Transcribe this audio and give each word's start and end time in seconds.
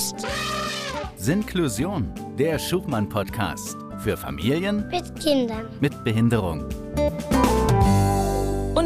ist 0.00 0.26
Sinklusion, 1.16 2.10
der 2.38 2.58
Schubmann-Podcast 2.58 3.76
für 3.98 4.16
Familien 4.16 4.88
mit 4.88 5.20
Kindern. 5.20 5.66
mit 5.80 6.04
Behinderung. 6.04 6.64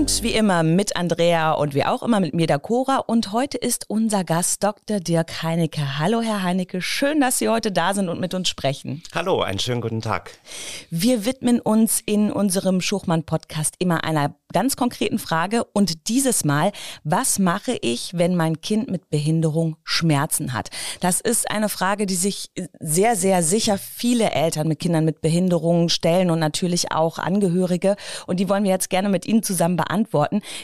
Und 0.05 0.23
wie 0.23 0.35
immer 0.35 0.63
mit 0.63 0.97
Andrea 0.97 1.53
und 1.53 1.75
wie 1.75 1.87
auch 1.87 2.03
immer 2.03 2.21
mit 2.21 2.35
mir, 2.35 2.47
der 2.47 2.59
Cora. 2.59 2.99
Und 2.99 3.33
heute 3.33 3.57
ist 3.57 3.87
unser 3.89 4.23
Gast 4.23 4.63
Dr. 4.63 5.01
Dirk 5.01 5.43
Heinecke. 5.43 5.99
Hallo, 5.99 6.21
Herr 6.21 6.43
Heinecke. 6.43 6.83
Schön, 6.83 7.23
dass 7.23 7.39
Sie 7.39 7.49
heute 7.49 7.73
da 7.73 7.95
sind 7.95 8.11
und 8.11 8.21
mit 8.21 8.35
uns 8.35 8.51
sprechen. 8.51 9.03
Hallo, 9.15 9.41
einen 9.41 9.59
schönen 9.59 9.81
guten 9.81 10.03
Tag. 10.03 10.33
Wir 10.91 11.25
widmen 11.25 11.59
uns 11.59 12.03
in 12.05 12.31
unserem 12.31 12.83
Schuchmann-Podcast 12.83 13.77
immer 13.79 14.05
einer 14.05 14.35
ganz 14.53 14.77
konkreten 14.77 15.19
Frage. 15.19 15.65
Und 15.65 16.09
dieses 16.11 16.45
Mal, 16.45 16.73
was 17.03 17.39
mache 17.39 17.77
ich, 17.81 18.13
wenn 18.13 18.37
mein 18.37 18.61
Kind 18.61 18.91
mit 18.91 19.09
Behinderung 19.09 19.77
Schmerzen 19.85 20.53
hat? 20.53 20.69
Das 21.01 21.23
ist 21.23 21.51
eine 21.51 21.71
Frage, 21.71 22.05
die 22.05 22.15
sich 22.15 22.51
sehr, 22.79 23.17
sehr 23.17 23.43
sicher 23.43 23.79
viele 23.79 24.31
Eltern 24.33 24.69
mit 24.69 24.81
Kindern 24.81 25.07
mit 25.07 25.23
Behinderungen 25.23 25.89
stellen 25.89 26.31
und 26.31 26.41
natürlich 26.41 26.93
auch 26.93 27.19
Angehörige. 27.19 27.97
Und 28.27 28.39
die 28.39 28.51
wollen 28.51 28.65
wir 28.65 28.71
jetzt 28.71 28.91
gerne 28.91 29.09
mit 29.09 29.27
Ihnen 29.27 29.43
zusammen 29.43 29.77
beantworten. 29.77 29.94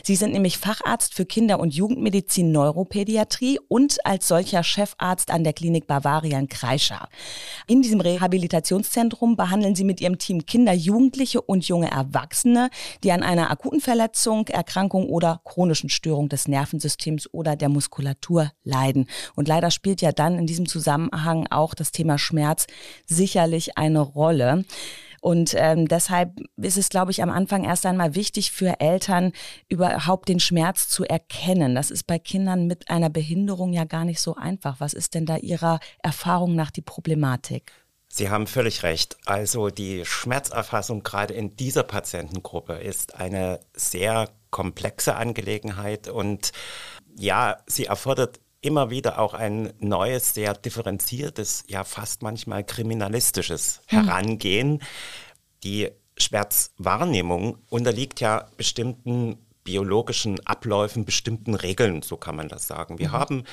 Sie 0.02 0.16
sind 0.16 0.32
nämlich 0.32 0.58
Facharzt 0.58 1.14
für 1.14 1.24
Kinder- 1.24 1.60
und 1.60 1.74
Jugendmedizin 1.74 2.52
Neuropädiatrie 2.52 3.58
und 3.68 4.04
als 4.04 4.28
solcher 4.28 4.62
Chefarzt 4.62 5.30
an 5.30 5.44
der 5.44 5.52
Klinik 5.52 5.86
Bavaria 5.86 6.38
in 6.38 6.48
Kreischer. 6.48 7.08
In 7.66 7.82
diesem 7.82 8.00
Rehabilitationszentrum 8.00 9.36
behandeln 9.36 9.74
Sie 9.74 9.84
mit 9.84 10.00
Ihrem 10.00 10.18
Team 10.18 10.46
Kinder, 10.46 10.72
Jugendliche 10.72 11.40
und 11.40 11.66
junge 11.66 11.90
Erwachsene, 11.90 12.70
die 13.04 13.12
an 13.12 13.22
einer 13.22 13.50
akuten 13.50 13.80
Verletzung, 13.80 14.48
Erkrankung 14.48 15.08
oder 15.08 15.40
chronischen 15.44 15.90
Störung 15.90 16.28
des 16.28 16.48
Nervensystems 16.48 17.32
oder 17.32 17.56
der 17.56 17.68
Muskulatur 17.68 18.50
leiden. 18.64 19.06
Und 19.36 19.48
leider 19.48 19.70
spielt 19.70 20.00
ja 20.02 20.12
dann 20.12 20.38
in 20.38 20.46
diesem 20.46 20.66
Zusammenhang 20.66 21.46
auch 21.50 21.74
das 21.74 21.92
Thema 21.92 22.18
Schmerz 22.18 22.66
sicherlich 23.06 23.76
eine 23.78 24.00
Rolle. 24.00 24.64
Und 25.20 25.54
ähm, 25.56 25.86
deshalb 25.86 26.40
ist 26.56 26.78
es, 26.78 26.88
glaube 26.88 27.10
ich, 27.10 27.22
am 27.22 27.30
Anfang 27.30 27.64
erst 27.64 27.84
einmal 27.84 28.14
wichtig 28.14 28.52
für 28.52 28.80
Eltern, 28.80 29.32
überhaupt 29.68 30.28
den 30.28 30.40
Schmerz 30.40 30.88
zu 30.88 31.04
erkennen. 31.04 31.74
Das 31.74 31.90
ist 31.90 32.06
bei 32.06 32.18
Kindern 32.18 32.66
mit 32.66 32.90
einer 32.90 33.10
Behinderung 33.10 33.72
ja 33.72 33.84
gar 33.84 34.04
nicht 34.04 34.20
so 34.20 34.34
einfach. 34.34 34.80
Was 34.80 34.94
ist 34.94 35.14
denn 35.14 35.26
da 35.26 35.36
Ihrer 35.36 35.78
Erfahrung 36.02 36.54
nach 36.54 36.70
die 36.70 36.82
Problematik? 36.82 37.72
Sie 38.08 38.28
haben 38.28 38.48
völlig 38.48 38.82
recht. 38.82 39.18
Also 39.26 39.68
die 39.68 40.04
Schmerzerfassung 40.04 41.04
gerade 41.04 41.32
in 41.34 41.54
dieser 41.54 41.84
Patientengruppe 41.84 42.74
ist 42.74 43.14
eine 43.14 43.60
sehr 43.72 44.30
komplexe 44.50 45.14
Angelegenheit 45.14 46.08
und 46.08 46.50
ja, 47.16 47.58
sie 47.66 47.86
erfordert 47.86 48.40
immer 48.60 48.90
wieder 48.90 49.18
auch 49.18 49.34
ein 49.34 49.72
neues, 49.78 50.34
sehr 50.34 50.54
differenziertes, 50.54 51.64
ja 51.68 51.84
fast 51.84 52.22
manchmal 52.22 52.64
kriminalistisches 52.64 53.80
Herangehen. 53.86 54.82
Die 55.64 55.90
Schmerzwahrnehmung 56.18 57.58
unterliegt 57.70 58.20
ja 58.20 58.48
bestimmten 58.56 59.38
biologischen 59.64 60.44
Abläufen, 60.46 61.04
bestimmten 61.04 61.54
Regeln, 61.54 62.02
so 62.02 62.16
kann 62.16 62.36
man 62.36 62.48
das 62.48 62.66
sagen. 62.66 62.98
Wir 62.98 63.12
haben 63.12 63.44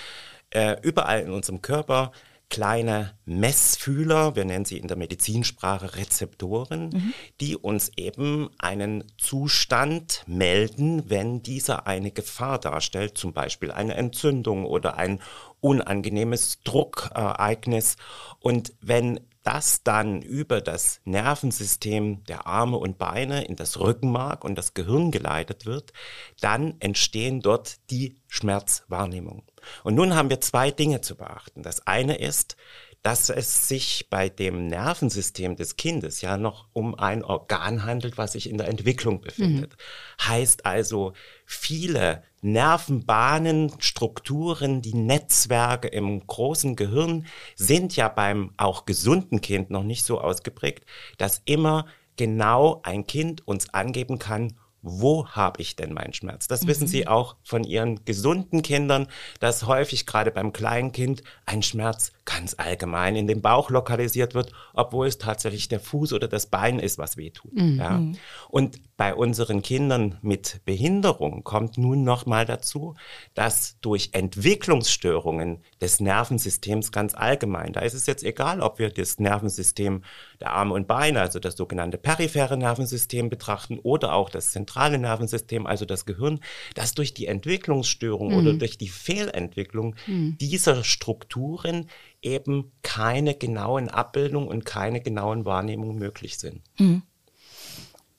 äh, 0.49 0.77
überall 0.81 1.21
in 1.21 1.31
unserem 1.31 1.61
Körper 1.61 2.11
kleine 2.49 3.13
Messfühler, 3.25 4.35
wir 4.35 4.45
nennen 4.45 4.65
sie 4.65 4.77
in 4.77 4.87
der 4.87 4.97
Medizinsprache 4.97 5.95
Rezeptoren, 5.95 7.13
die 7.41 7.55
uns 7.55 7.91
eben 7.97 8.49
einen 8.57 9.03
Zustand 9.17 10.23
melden, 10.27 11.09
wenn 11.09 11.43
dieser 11.43 11.87
eine 11.87 12.11
Gefahr 12.11 12.59
darstellt, 12.59 13.17
zum 13.17 13.33
Beispiel 13.33 13.71
eine 13.71 13.95
Entzündung 13.95 14.65
oder 14.65 14.97
ein 14.97 15.21
unangenehmes 15.59 16.59
Druckereignis. 16.63 17.97
Und 18.39 18.73
wenn 18.81 19.19
das 19.43 19.81
dann 19.83 20.21
über 20.21 20.59
das 20.59 20.99
Nervensystem 21.05 22.23
der 22.25 22.47
Arme 22.47 22.77
und 22.77 22.97
Beine 22.97 23.45
in 23.45 23.55
das 23.55 23.79
Rückenmark 23.79 24.43
und 24.43 24.57
das 24.57 24.73
Gehirn 24.73 25.09
geleitet 25.11 25.65
wird, 25.65 25.93
dann 26.41 26.75
entstehen 26.79 27.41
dort 27.41 27.77
die 27.89 28.17
Schmerzwahrnehmungen. 28.27 29.43
Und 29.83 29.95
nun 29.95 30.15
haben 30.15 30.29
wir 30.29 30.41
zwei 30.41 30.71
Dinge 30.71 31.01
zu 31.01 31.15
beachten. 31.15 31.63
Das 31.63 31.85
eine 31.87 32.17
ist, 32.17 32.55
dass 33.03 33.29
es 33.29 33.67
sich 33.67 34.09
bei 34.09 34.27
dem 34.27 34.67
Nervensystem 34.67 35.55
des 35.55 35.77
Kindes 35.77 36.21
ja 36.21 36.35
noch 36.35 36.67
um 36.73 36.95
ein 36.95 37.23
Organ 37.23 37.85
handelt, 37.85 38.17
was 38.17 38.33
sich 38.33 38.49
in 38.49 38.57
der 38.57 38.67
Entwicklung 38.67 39.21
befindet. 39.21 39.77
Heißt 40.21 40.65
also, 40.65 41.13
viele 41.45 42.23
Nervenbahnen, 42.41 43.71
Strukturen, 43.79 44.81
die 44.81 44.93
Netzwerke 44.93 45.87
im 45.87 46.25
großen 46.25 46.75
Gehirn 46.75 47.25
sind 47.55 47.95
ja 47.95 48.09
beim 48.09 48.53
auch 48.57 48.85
gesunden 48.85 49.41
Kind 49.41 49.69
noch 49.69 49.83
nicht 49.83 50.03
so 50.03 50.19
ausgeprägt, 50.19 50.85
dass 51.17 51.41
immer 51.45 51.85
genau 52.17 52.81
ein 52.83 53.07
Kind 53.07 53.47
uns 53.47 53.73
angeben 53.73 54.19
kann, 54.19 54.57
wo 54.81 55.27
habe 55.27 55.61
ich 55.61 55.75
denn 55.75 55.93
meinen 55.93 56.13
Schmerz? 56.13 56.47
Das 56.47 56.67
wissen 56.67 56.87
Sie 56.87 57.07
auch 57.07 57.35
von 57.43 57.63
Ihren 57.63 58.05
gesunden 58.05 58.61
Kindern, 58.61 59.07
dass 59.39 59.65
häufig 59.65 60.05
gerade 60.05 60.31
beim 60.31 60.53
kleinen 60.53 60.91
Kind 60.91 61.23
ein 61.45 61.63
Schmerz 61.63 62.11
ganz 62.25 62.55
allgemein 62.57 63.15
in 63.15 63.27
dem 63.27 63.41
Bauch 63.41 63.69
lokalisiert 63.69 64.33
wird, 64.35 64.51
obwohl 64.73 65.07
es 65.07 65.17
tatsächlich 65.17 65.67
der 65.69 65.79
Fuß 65.79 66.13
oder 66.13 66.27
das 66.27 66.47
Bein 66.47 66.79
ist, 66.79 66.97
was 66.97 67.17
wehtut. 67.17 67.53
Ja. 67.55 68.01
Und 68.49 68.79
bei 68.97 69.15
unseren 69.15 69.61
Kindern 69.61 70.17
mit 70.21 70.61
Behinderung 70.65 71.43
kommt 71.43 71.77
nun 71.77 72.03
noch 72.03 72.25
mal 72.25 72.45
dazu, 72.45 72.95
dass 73.33 73.77
durch 73.81 74.09
Entwicklungsstörungen 74.11 75.63
des 75.79 75.99
Nervensystems 75.99 76.91
ganz 76.91 77.15
allgemein, 77.15 77.73
da 77.73 77.81
ist 77.81 77.93
es 77.93 78.05
jetzt 78.07 78.23
egal, 78.23 78.61
ob 78.61 78.79
wir 78.79 78.89
das 78.89 79.19
Nervensystem 79.19 80.03
der 80.39 80.53
Arme 80.53 80.73
und 80.73 80.87
Beine, 80.87 81.21
also 81.21 81.39
das 81.39 81.55
sogenannte 81.55 81.97
periphere 81.97 82.57
Nervensystem 82.57 83.29
betrachten 83.29 83.79
oder 83.79 84.13
auch 84.13 84.29
das 84.29 84.51
zentrale 84.51 84.97
Nervensystem, 84.97 85.65
also 85.65 85.85
das 85.85 86.05
Gehirn, 86.05 86.39
dass 86.75 86.93
durch 86.93 87.13
die 87.13 87.25
Entwicklungsstörung 87.27 88.33
oder 88.33 88.53
durch 88.53 88.77
die 88.77 88.89
Fehlentwicklung 88.89 89.95
dieser 90.07 90.83
Strukturen 90.83 91.89
eben 92.21 92.71
keine 92.83 93.35
genauen 93.35 93.89
Abbildungen 93.89 94.47
und 94.47 94.65
keine 94.65 95.01
genauen 95.01 95.45
Wahrnehmungen 95.45 95.97
möglich 95.97 96.37
sind. 96.37 96.61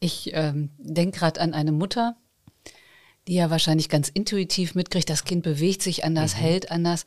Ich 0.01 0.31
ähm, 0.35 0.71
denke 0.79 1.19
gerade 1.19 1.41
an 1.41 1.55
eine 1.55 1.73
Mutter, 1.73 2.17
die 3.27 3.35
ja 3.35 3.51
wahrscheinlich 3.51 3.89
ganz 3.89 4.09
intuitiv 4.09 4.75
mitkriegt, 4.75 5.11
das 5.11 5.25
Kind 5.25 5.43
bewegt 5.43 5.83
sich 5.83 6.05
anders, 6.05 6.37
hält 6.37 6.71
anders 6.71 7.05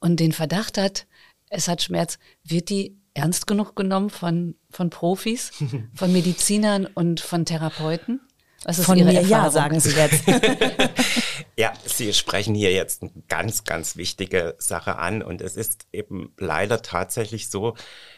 und 0.00 0.18
den 0.18 0.32
Verdacht 0.32 0.78
hat, 0.78 1.06
es 1.50 1.68
hat 1.68 1.82
Schmerz. 1.82 2.18
Wird 2.44 2.70
die 2.70 2.96
ernst 3.14 3.46
genug 3.46 3.76
genommen 3.76 4.10
von, 4.10 4.54
von 4.70 4.90
Profis, 4.90 5.50
von 5.94 6.12
Medizinern 6.12 6.86
und 6.86 7.20
von 7.20 7.44
Therapeuten? 7.44 8.20
Was 8.64 8.78
ist 8.78 8.86
Von 8.86 8.96
Ihre 8.96 9.08
mir 9.08 9.22
ja, 9.22 9.44
Erfahrung? 9.44 9.50
sagen 9.50 9.80
Sie 9.80 9.90
jetzt. 9.90 10.22
Ja, 11.54 11.74
Sie 11.84 12.14
sprechen 12.14 12.54
hier 12.54 12.72
jetzt 12.72 13.02
eine 13.02 13.12
ganz, 13.28 13.64
ganz 13.64 13.96
wichtige 13.96 14.54
Sache 14.58 14.96
an 14.96 15.22
und 15.22 15.42
es 15.42 15.56
ist 15.56 15.86
eben 15.92 16.32
leider 16.38 16.80
tatsächlich 16.80 17.50
so, 17.50 17.74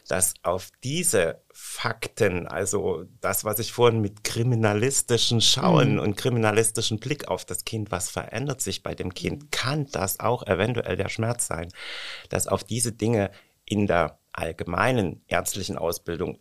dass 0.06 0.34
auf 0.44 0.70
diese 0.84 1.42
Fakten, 1.52 2.46
also 2.46 3.06
das, 3.20 3.44
was 3.44 3.58
ich 3.58 3.72
vorhin 3.72 4.00
mit 4.00 4.22
kriminalistischen 4.22 5.40
Schauen 5.40 5.98
und 5.98 6.16
kriminalistischen 6.16 7.00
Blick 7.00 7.26
auf 7.26 7.44
das 7.44 7.64
Kind, 7.64 7.90
was 7.90 8.08
verändert 8.08 8.60
sich 8.60 8.84
bei 8.84 8.94
dem 8.94 9.14
Kind, 9.14 9.50
kann 9.50 9.88
das 9.90 10.20
auch 10.20 10.46
eventuell 10.46 10.96
der 10.96 11.08
Schmerz 11.08 11.48
sein, 11.48 11.72
dass 12.28 12.46
auf 12.46 12.62
diese 12.62 12.92
Dinge 12.92 13.32
in 13.64 13.88
der 13.88 14.20
allgemeinen 14.34 15.22
ärztlichen 15.28 15.78
Ausbildung 15.78 16.38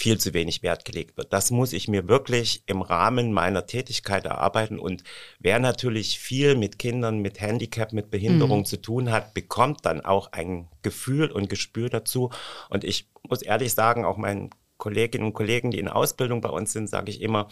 viel 0.00 0.18
zu 0.18 0.32
wenig 0.32 0.62
Wert 0.62 0.84
gelegt 0.84 1.16
wird. 1.16 1.32
Das 1.32 1.50
muss 1.50 1.72
ich 1.72 1.88
mir 1.88 2.06
wirklich 2.06 2.62
im 2.66 2.82
Rahmen 2.82 3.32
meiner 3.32 3.66
Tätigkeit 3.66 4.24
erarbeiten. 4.26 4.78
Und 4.78 5.02
wer 5.40 5.58
natürlich 5.58 6.20
viel 6.20 6.54
mit 6.54 6.78
Kindern 6.78 7.18
mit 7.18 7.40
Handicap, 7.40 7.92
mit 7.92 8.08
Behinderung 8.10 8.64
zu 8.64 8.80
tun 8.80 9.10
hat, 9.10 9.34
bekommt 9.34 9.84
dann 9.84 10.00
auch 10.00 10.30
ein 10.32 10.68
Gefühl 10.82 11.32
und 11.32 11.50
Gespür 11.50 11.88
dazu. 11.88 12.30
Und 12.70 12.84
ich 12.84 13.08
muss 13.28 13.42
ehrlich 13.42 13.74
sagen, 13.74 14.04
auch 14.04 14.16
meinen 14.16 14.50
Kolleginnen 14.76 15.26
und 15.26 15.32
Kollegen, 15.32 15.72
die 15.72 15.80
in 15.80 15.88
Ausbildung 15.88 16.40
bei 16.40 16.50
uns 16.50 16.72
sind, 16.72 16.88
sage 16.88 17.10
ich 17.10 17.20
immer 17.20 17.48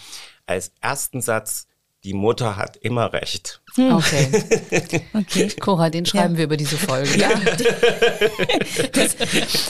als 0.47 0.73
ersten 0.81 1.21
Satz, 1.21 1.67
die 2.06 2.14
Mutter 2.14 2.56
hat 2.56 2.76
immer 2.76 3.12
recht. 3.12 3.61
Okay. 3.76 5.03
Okay. 5.12 5.49
Cora, 5.61 5.91
den 5.91 6.06
schreiben 6.06 6.38
wir 6.38 6.44
über 6.44 6.56
diese 6.56 6.79
Folge. 6.79 7.19
Ja. 7.19 7.29
Das, 8.93 9.17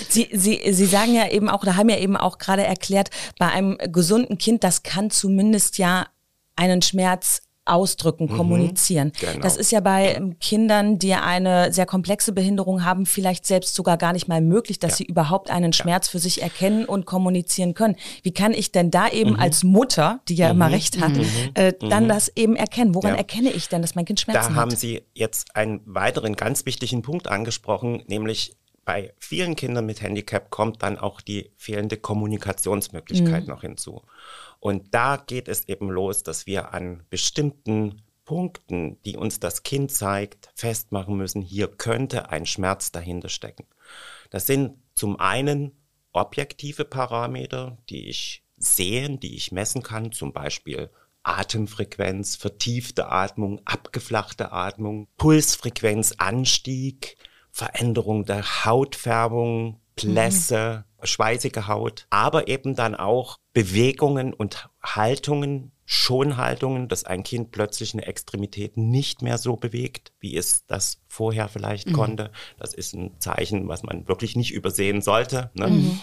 Sie, 0.08 0.28
Sie, 0.32 0.60
Sie 0.72 0.86
sagen 0.86 1.12
ja 1.12 1.28
eben 1.28 1.48
auch, 1.48 1.62
oder 1.62 1.76
haben 1.76 1.88
ja 1.88 1.96
eben 1.96 2.16
auch 2.16 2.38
gerade 2.38 2.62
erklärt, 2.62 3.10
bei 3.40 3.48
einem 3.48 3.76
gesunden 3.90 4.38
Kind, 4.38 4.62
das 4.62 4.84
kann 4.84 5.10
zumindest 5.10 5.78
ja 5.78 6.06
einen 6.54 6.82
Schmerz 6.82 7.42
ausdrücken, 7.66 8.24
Mhm. 8.26 8.36
kommunizieren. 8.36 9.12
genau. 9.20 9.40
Das 9.42 9.56
ist 9.56 9.72
ja 9.72 9.80
bei 9.80 10.14
ähm, 10.14 10.38
Kindern, 10.38 10.98
die 10.98 11.14
eine 11.14 11.72
sehr 11.72 11.86
komplexe 11.86 12.32
Behinderung 12.32 12.84
haben, 12.84 13.06
vielleicht 13.06 13.44
selbst 13.46 13.74
sogar 13.74 13.96
gar 13.96 14.12
nicht 14.12 14.28
mal 14.28 14.40
möglich, 14.40 14.78
dass 14.78 14.92
Ja. 14.92 14.96
sie 14.98 15.04
überhaupt 15.04 15.50
einen 15.50 15.72
Schmerz 15.72 16.08
für 16.08 16.18
sich 16.18 16.42
erkennen 16.42 16.84
und 16.84 17.06
kommunizieren 17.06 17.74
können. 17.74 17.96
Wie 18.22 18.32
kann 18.32 18.52
ich 18.52 18.72
denn 18.72 18.90
da 18.90 19.08
eben 19.08 19.30
Mhm. 19.32 19.40
als 19.40 19.64
Mutter, 19.64 20.20
die 20.28 20.34
ja 20.36 20.50
immer 20.50 20.70
recht 20.70 21.00
hat, 21.00 21.12
äh, 21.54 21.72
dann 21.88 22.08
das 22.08 22.30
eben 22.36 22.56
erkennen? 22.56 22.94
Woran 22.94 23.12
Ja. 23.12 23.16
erkenne 23.16 23.50
ich 23.50 23.68
denn, 23.68 23.82
dass 23.82 23.94
mein 23.94 24.04
Kind 24.04 24.20
Schmerzen 24.20 24.54
Da 24.54 24.60
haben 24.60 24.70
hat? 24.72 24.78
Sie 24.78 25.02
jetzt 25.14 25.54
einen 25.56 25.80
weiteren 25.84 26.34
ganz 26.36 26.66
wichtigen 26.66 27.02
Punkt 27.02 27.28
angesprochen, 27.28 28.02
nämlich 28.06 28.52
bei 28.86 29.12
vielen 29.18 29.56
Kindern 29.56 29.84
mit 29.84 30.00
Handicap 30.00 30.48
kommt 30.48 30.82
dann 30.82 30.96
auch 30.96 31.20
die 31.20 31.50
fehlende 31.56 31.96
Kommunikationsmöglichkeit 31.98 33.42
Mhm. 33.42 33.48
noch 33.48 33.60
hinzu. 33.62 34.02
Und 34.60 34.94
da 34.94 35.16
geht 35.16 35.48
es 35.48 35.68
eben 35.68 35.90
los, 35.90 36.22
dass 36.22 36.46
wir 36.46 36.72
an 36.72 37.02
bestimmten 37.10 38.00
Punkten, 38.24 39.02
die 39.04 39.16
uns 39.16 39.40
das 39.40 39.64
Kind 39.64 39.90
zeigt, 39.90 40.50
festmachen 40.54 41.16
müssen, 41.16 41.42
hier 41.42 41.66
könnte 41.68 42.30
ein 42.30 42.46
Schmerz 42.46 42.92
dahinter 42.92 43.28
stecken. 43.28 43.66
Das 44.30 44.46
sind 44.46 44.78
zum 44.94 45.18
einen 45.18 45.72
objektive 46.12 46.84
Parameter, 46.84 47.78
die 47.90 48.08
ich 48.08 48.44
sehen, 48.56 49.18
die 49.18 49.34
ich 49.34 49.50
messen 49.52 49.82
kann, 49.82 50.12
zum 50.12 50.32
Beispiel 50.32 50.90
Atemfrequenz, 51.24 52.36
vertiefte 52.36 53.08
Atmung, 53.10 53.60
abgeflachte 53.64 54.52
Atmung, 54.52 55.08
Pulsfrequenz, 55.16 56.14
Anstieg, 56.18 57.16
Veränderung 57.56 58.26
der 58.26 58.66
Hautfärbung, 58.66 59.80
Blässe, 59.94 60.84
schweißige 61.02 61.66
Haut, 61.68 62.06
aber 62.10 62.48
eben 62.48 62.74
dann 62.74 62.94
auch 62.94 63.38
Bewegungen 63.54 64.34
und 64.34 64.68
Haltungen, 64.82 65.72
Schonhaltungen, 65.86 66.88
dass 66.88 67.04
ein 67.04 67.22
Kind 67.22 67.52
plötzlich 67.52 67.94
eine 67.94 68.04
Extremität 68.04 68.76
nicht 68.76 69.22
mehr 69.22 69.38
so 69.38 69.56
bewegt, 69.56 70.12
wie 70.20 70.36
es 70.36 70.66
das 70.66 71.00
vorher 71.08 71.48
vielleicht 71.48 71.94
konnte. 71.94 72.30
Das 72.58 72.74
ist 72.74 72.92
ein 72.92 73.18
Zeichen, 73.20 73.68
was 73.68 73.82
man 73.82 74.06
wirklich 74.06 74.36
nicht 74.36 74.52
übersehen 74.52 75.00
sollte. 75.00 75.50
Ne? 75.54 75.98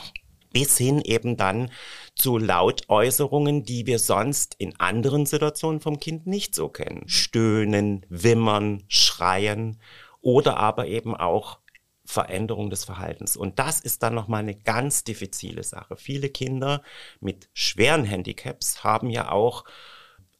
bis 0.53 0.77
hin 0.77 1.01
eben 1.01 1.35
dann 1.35 1.71
zu 2.15 2.37
Lautäußerungen, 2.37 3.63
die 3.63 3.87
wir 3.87 3.97
sonst 3.97 4.55
in 4.59 4.79
anderen 4.79 5.25
Situationen 5.25 5.81
vom 5.81 5.99
Kind 5.99 6.27
nicht 6.27 6.53
so 6.53 6.69
kennen. 6.69 7.03
Stöhnen, 7.07 8.05
wimmern, 8.07 8.83
schreien 8.87 9.79
oder 10.23 10.57
aber 10.57 10.87
eben 10.87 11.15
auch 11.15 11.59
Veränderung 12.05 12.69
des 12.69 12.83
Verhaltens. 12.83 13.37
Und 13.37 13.59
das 13.59 13.79
ist 13.79 14.03
dann 14.03 14.15
nochmal 14.15 14.41
eine 14.41 14.55
ganz 14.55 15.03
diffizile 15.03 15.63
Sache. 15.63 15.95
Viele 15.95 16.29
Kinder 16.29 16.81
mit 17.19 17.49
schweren 17.53 18.03
Handicaps 18.03 18.83
haben 18.83 19.09
ja 19.09 19.31
auch 19.31 19.63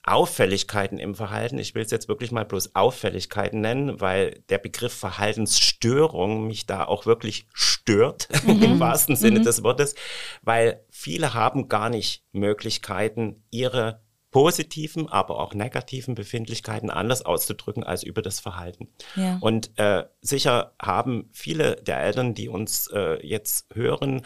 Auffälligkeiten 0.06 1.00
im 1.00 1.16
Verhalten. 1.16 1.58
Ich 1.60 1.76
will 1.76 1.84
es 1.84 1.92
jetzt 1.92 2.10
wirklich 2.10 2.32
mal 2.32 2.44
bloß 2.44 2.76
Auffälligkeiten 2.76 3.62
nennen, 3.62 4.02
weil 4.02 4.44
der 4.50 4.58
Begriff 4.58 4.94
Verhaltensstörung 4.94 6.46
mich 6.48 6.66
da 6.66 6.84
auch 6.84 7.06
wirklich 7.06 7.48
stört, 7.54 8.28
im 8.48 8.82
wahrsten 8.82 9.16
Sinne 9.16 9.42
des 9.42 9.64
Wortes, 9.64 9.96
weil 10.42 10.84
viele 10.90 11.34
haben 11.34 11.70
gar 11.70 11.90
nicht 11.90 12.26
Möglichkeiten, 12.34 13.46
ihre 13.50 14.03
positiven, 14.34 15.08
aber 15.08 15.40
auch 15.40 15.54
negativen 15.54 16.16
Befindlichkeiten 16.16 16.90
anders 16.90 17.22
auszudrücken 17.22 17.86
als 17.86 18.04
über 18.04 18.22
das 18.22 18.42
Verhalten. 18.42 18.90
Ja. 19.16 19.38
Und 19.40 19.72
äh, 19.78 20.04
sicher 20.22 20.74
haben 20.82 21.30
viele 21.32 21.78
der 21.78 22.02
Eltern, 22.02 22.34
die 22.34 22.50
uns 22.50 22.88
äh, 22.88 23.26
jetzt 23.26 23.74
hören, 23.74 24.24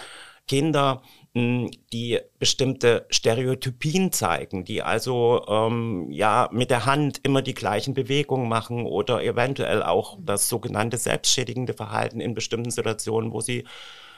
Kinder, 0.47 1.01
mh, 1.33 1.71
die 1.91 2.19
bestimmte 2.39 3.05
Stereotypien 3.09 4.13
zeigen, 4.13 4.63
die 4.63 4.81
also 4.81 5.45
ähm, 5.47 6.09
ja 6.09 6.49
mit 6.53 6.71
der 6.71 6.85
Hand 6.85 7.19
immer 7.23 7.41
die 7.41 7.53
gleichen 7.53 7.93
Bewegungen 7.93 8.47
machen 8.47 8.85
oder 8.85 9.21
eventuell 9.21 9.83
auch 9.83 10.17
das 10.21 10.47
sogenannte 10.47 10.97
selbstschädigende 10.97 11.73
Verhalten 11.73 12.21
in 12.21 12.33
bestimmten 12.33 12.71
Situationen, 12.71 13.33
wo 13.33 13.41
sie 13.41 13.65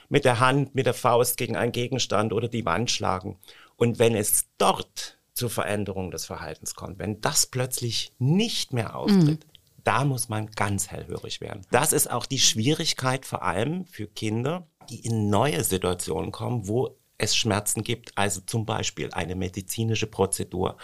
mit 0.07 0.23
der 0.23 0.39
Hand, 0.39 0.75
mit 0.75 0.85
der 0.85 0.93
Faust 0.93 1.37
gegen 1.37 1.55
einen 1.55 1.71
Gegenstand 1.71 2.31
oder 2.31 2.47
die 2.47 2.65
Wand 2.65 2.91
schlagen. 2.91 3.37
Und 3.75 3.97
wenn 3.97 4.15
es 4.15 4.47
dort 4.57 5.18
zur 5.39 5.49
Veränderung 5.49 6.11
des 6.11 6.25
Verhaltens 6.25 6.75
kommt, 6.75 6.99
wenn 6.99 7.21
das 7.21 7.45
plötzlich 7.45 8.11
nicht 8.19 8.73
mehr 8.73 8.95
auftritt, 8.95 9.47
da 9.85 10.03
muss 10.03 10.27
man 10.27 10.51
ganz 10.51 10.91
hellhörig 10.91 11.39
werden. 11.39 11.65
Das 11.71 11.93
ist 11.93 12.11
auch 12.11 12.25
die 12.25 12.39
Schwierigkeit 12.39 13.25
vor 13.25 13.43
allem 13.43 13.85
für 13.85 14.07
Kinder, 14.07 14.67
die 14.89 14.99
in 14.99 15.29
neue 15.29 15.63
Situationen 15.63 16.33
kommen, 16.33 16.67
wo 16.67 16.97
es 17.17 17.37
Schmerzen 17.37 17.83
gibt, 17.83 18.17
also 18.17 18.41
zum 18.41 18.65
Beispiel 18.65 19.11
eine 19.13 19.35
medizinische 19.35 20.07
Prozedur, 20.07 20.75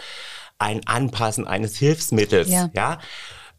ein 0.58 0.86
Anpassen 0.86 1.46
eines 1.46 1.76
Hilfsmittels, 1.76 2.48
Ja. 2.48 2.70
ja, 2.74 2.98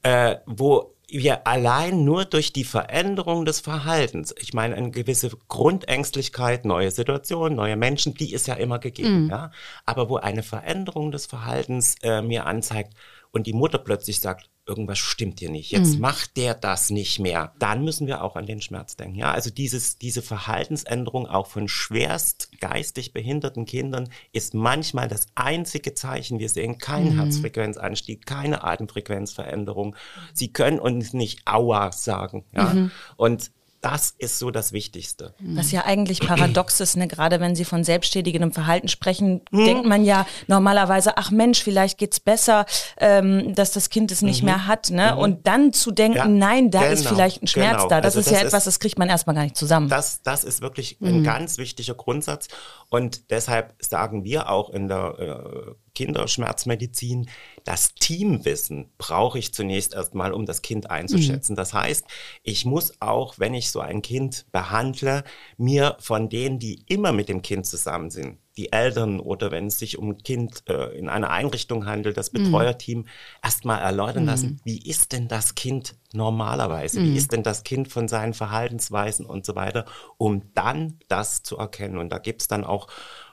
äh, 0.02 0.38
wo 0.48 0.97
wir 1.10 1.48
allein 1.48 2.04
nur 2.04 2.26
durch 2.26 2.52
die 2.52 2.66
Veränderung 2.66 3.46
des 3.46 3.62
Verhaltens, 3.62 4.36
ich 4.40 4.54
meine, 4.54 4.76
eine 4.76 4.92
gewisse 4.92 5.30
Grundängstlichkeit, 5.48 6.66
neue 6.66 6.92
Situationen, 6.92 7.56
neue 7.56 7.78
Menschen, 7.78 8.14
die 8.14 8.34
ist 8.34 8.48
ja 8.48 8.56
immer 8.56 8.80
gegeben, 8.80 9.30
ja. 9.30 9.52
Aber 9.86 10.10
wo 10.10 10.18
eine 10.18 10.44
Veränderung 10.44 11.12
des 11.12 11.26
Verhaltens 11.26 11.96
äh, 12.02 12.22
mir 12.22 12.46
anzeigt 12.46 12.94
und 13.32 13.48
die 13.48 13.54
Mutter 13.54 13.78
plötzlich 13.78 14.20
sagt, 14.20 14.50
irgendwas 14.68 15.00
stimmt 15.00 15.40
hier 15.40 15.50
nicht, 15.50 15.72
jetzt 15.72 16.00
macht 16.00 16.38
der 16.38 16.54
das 16.54 16.90
nicht 16.90 17.20
mehr, 17.20 17.54
dann 17.60 17.84
müssen 17.84 18.08
wir 18.08 18.22
auch 18.24 18.36
an 18.36 18.46
den 18.46 18.62
Schmerz 18.62 18.96
denken, 18.96 19.16
ja. 19.16 19.32
Also 19.32 19.50
dieses, 19.50 19.98
diese 19.98 20.22
Verhaltensänderung 20.22 21.26
auch 21.28 21.48
von 21.48 21.68
schwerst 21.68 22.50
geistig 22.60 23.14
behinderten 23.14 23.66
Kindern 23.66 24.10
ist 24.34 24.54
manchmal 24.54 25.08
das 25.08 25.28
einzige 25.36 25.94
Zeichen. 25.94 26.40
Wir 26.40 26.50
sehen 26.50 26.78
keinen 26.78 27.16
Herzfrequenzanstieg, 27.16 28.26
keine 28.26 28.64
Atemfrequenzveränderung. 28.64 29.96
Sie 30.34 30.52
können 30.52 30.80
uns 30.80 31.14
nicht 31.14 31.42
Aua 31.46 31.92
sagen, 31.92 32.46
ja. 32.54 32.90
Und 33.16 33.52
das 33.82 34.14
ist 34.18 34.40
so 34.40 34.50
das 34.52 34.72
Wichtigste. 34.74 35.34
Was 35.40 35.72
ja 35.72 35.86
eigentlich 35.86 36.20
paradox 36.20 36.80
ist, 36.80 36.98
ne? 36.98 37.08
gerade 37.08 37.40
wenn 37.40 37.56
Sie 37.56 37.64
von 37.66 37.84
selbstständigem 37.84 38.52
Verhalten 38.52 38.88
sprechen, 38.88 39.42
Hm? 39.52 39.66
denkt 39.66 39.86
man 39.86 40.04
ja 40.04 40.26
normalerweise, 40.48 41.18
ach 41.18 41.30
Mensch, 41.32 41.64
vielleicht 41.64 41.98
geht's 41.98 42.20
besser, 42.20 42.66
ähm, 42.98 43.54
dass 43.56 43.72
das 43.72 43.90
Kind 43.90 44.12
es 44.12 44.22
nicht 44.22 44.42
mehr 44.44 44.66
hat. 44.68 44.90
Ne? 44.90 45.16
Und 45.16 45.46
dann 45.48 45.74
zu 45.74 45.92
denken, 45.92 46.08
Mhm. 46.18 46.18
Ja, 46.18 46.48
nein, 46.48 46.72
da 46.72 46.86
ist 46.86 47.00
genau, 47.04 47.12
vielleicht 47.16 47.44
ein 47.44 47.48
Schmerz 47.48 47.78
genau. 47.78 47.88
da. 47.90 48.02
Das 48.02 48.16
Also 48.16 48.20
ist 48.22 48.26
ja 48.36 48.40
das 48.40 48.48
etwas, 48.48 48.62
ist- 48.64 48.68
das 48.68 48.80
kriegt 48.80 48.98
man 49.00 49.10
erstmal 49.10 49.36
gar 49.36 49.44
nicht 49.44 49.58
zusammen. 49.58 49.90
Das, 49.90 50.22
das 50.24 50.44
ist 50.44 50.62
wirklich 50.62 50.98
Mhm. 51.00 51.08
ein 51.08 51.24
ganz 51.24 51.58
wichtiger 51.58 51.94
Grundsatz. 51.94 52.48
Und 52.90 53.30
deshalb 53.30 53.76
sagen 53.80 54.24
wir 54.24 54.50
auch 54.50 54.70
in 54.72 54.88
der 54.88 55.16
äh, 55.20 55.72
Kinderschmerzmedizin, 55.98 57.28
das 57.64 57.96
Teamwissen 57.96 58.92
brauche 59.00 59.40
ich 59.40 59.52
zunächst 59.52 59.96
erstmal, 59.96 60.32
um 60.32 60.46
das 60.46 60.62
Kind 60.62 60.92
einzuschätzen. 60.92 61.56
Das 61.56 61.74
heißt, 61.74 62.06
ich 62.44 62.66
muss 62.66 63.02
auch, 63.02 63.40
wenn 63.40 63.56
ich 63.56 63.72
so 63.72 63.80
ein 63.80 64.04
Kind 64.04 64.46
behandle, 64.52 65.24
mir 65.58 65.98
von 66.00 66.30
denen, 66.30 66.60
die 66.60 66.84
immer 66.88 67.14
mit 67.14 67.30
dem 67.30 67.42
Kind 67.42 67.66
zusammen 67.66 68.12
sind, 68.12 68.38
die 68.58 68.72
Eltern 68.72 69.20
oder 69.20 69.50
wenn 69.52 69.68
es 69.68 69.80
sich 69.80 69.98
um 69.98 70.10
ein 70.10 70.18
Kind 70.18 70.64
äh, 70.68 70.98
in 70.98 71.10
einer 71.10 71.32
Einrichtung 71.32 71.86
handelt, 71.86 72.18
das 72.18 72.30
Betreuerteam, 72.30 73.06
erstmal 73.44 73.82
erläutern 73.82 74.26
lassen, 74.26 74.60
wie 74.66 74.80
ist 74.80 75.12
denn 75.14 75.28
das 75.28 75.56
Kind 75.56 75.96
normalerweise? 76.14 77.02
Wie 77.02 77.16
ist 77.18 77.32
denn 77.32 77.44
das 77.44 77.64
Kind 77.64 77.88
von 77.88 78.08
seinen 78.08 78.34
Verhaltensweisen 78.34 79.26
und 79.26 79.46
so 79.46 79.56
weiter, 79.56 79.86
um 80.18 80.54
dann 80.54 81.00
das 81.08 81.44
zu 81.44 81.58
erkennen. 81.58 81.98
Und 81.98 82.10
da 82.10 82.18
gibt's 82.18 82.48
dann 82.48 82.64
auch 82.64 82.88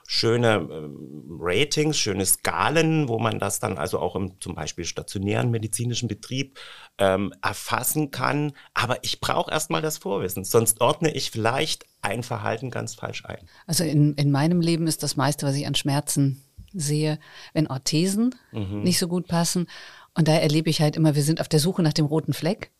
schöne 0.05 0.55
ähm, 0.55 1.37
Ratings, 1.39 1.97
schöne 1.97 2.25
Skalen, 2.25 3.07
wo 3.07 3.19
man 3.19 3.39
das 3.39 3.59
dann 3.59 3.77
also 3.77 3.99
auch 3.99 4.15
im 4.15 4.39
zum 4.39 4.55
Beispiel 4.55 4.85
stationären 4.85 5.51
medizinischen 5.51 6.07
Betrieb 6.07 6.59
ähm, 6.97 7.33
erfassen 7.41 8.11
kann. 8.11 8.53
Aber 8.73 9.03
ich 9.03 9.19
brauche 9.19 9.51
erstmal 9.51 9.81
das 9.81 9.97
Vorwissen, 9.97 10.43
sonst 10.43 10.81
ordne 10.81 11.11
ich 11.13 11.31
vielleicht 11.31 11.85
ein 12.01 12.23
Verhalten 12.23 12.69
ganz 12.69 12.95
falsch 12.95 13.25
ein. 13.25 13.47
Also 13.65 13.83
in, 13.83 14.13
in 14.15 14.31
meinem 14.31 14.61
Leben 14.61 14.87
ist 14.87 15.01
das 15.01 15.15
meiste, 15.15 15.45
was 15.45 15.55
ich 15.55 15.65
an 15.65 15.75
Schmerzen 15.75 16.43
sehe, 16.71 17.19
wenn 17.53 17.67
Orthesen 17.67 18.35
nicht 18.51 18.99
so 18.99 19.07
gut 19.07 19.27
passen. 19.27 19.67
Und 20.13 20.27
da 20.27 20.33
erlebe 20.33 20.69
ich 20.69 20.81
halt 20.81 20.95
immer, 20.97 21.15
wir 21.15 21.23
sind 21.23 21.41
auf 21.41 21.47
der 21.47 21.59
Suche 21.59 21.81
nach 21.81 21.93
dem 21.93 22.05
roten 22.05 22.33
Fleck. 22.33 22.71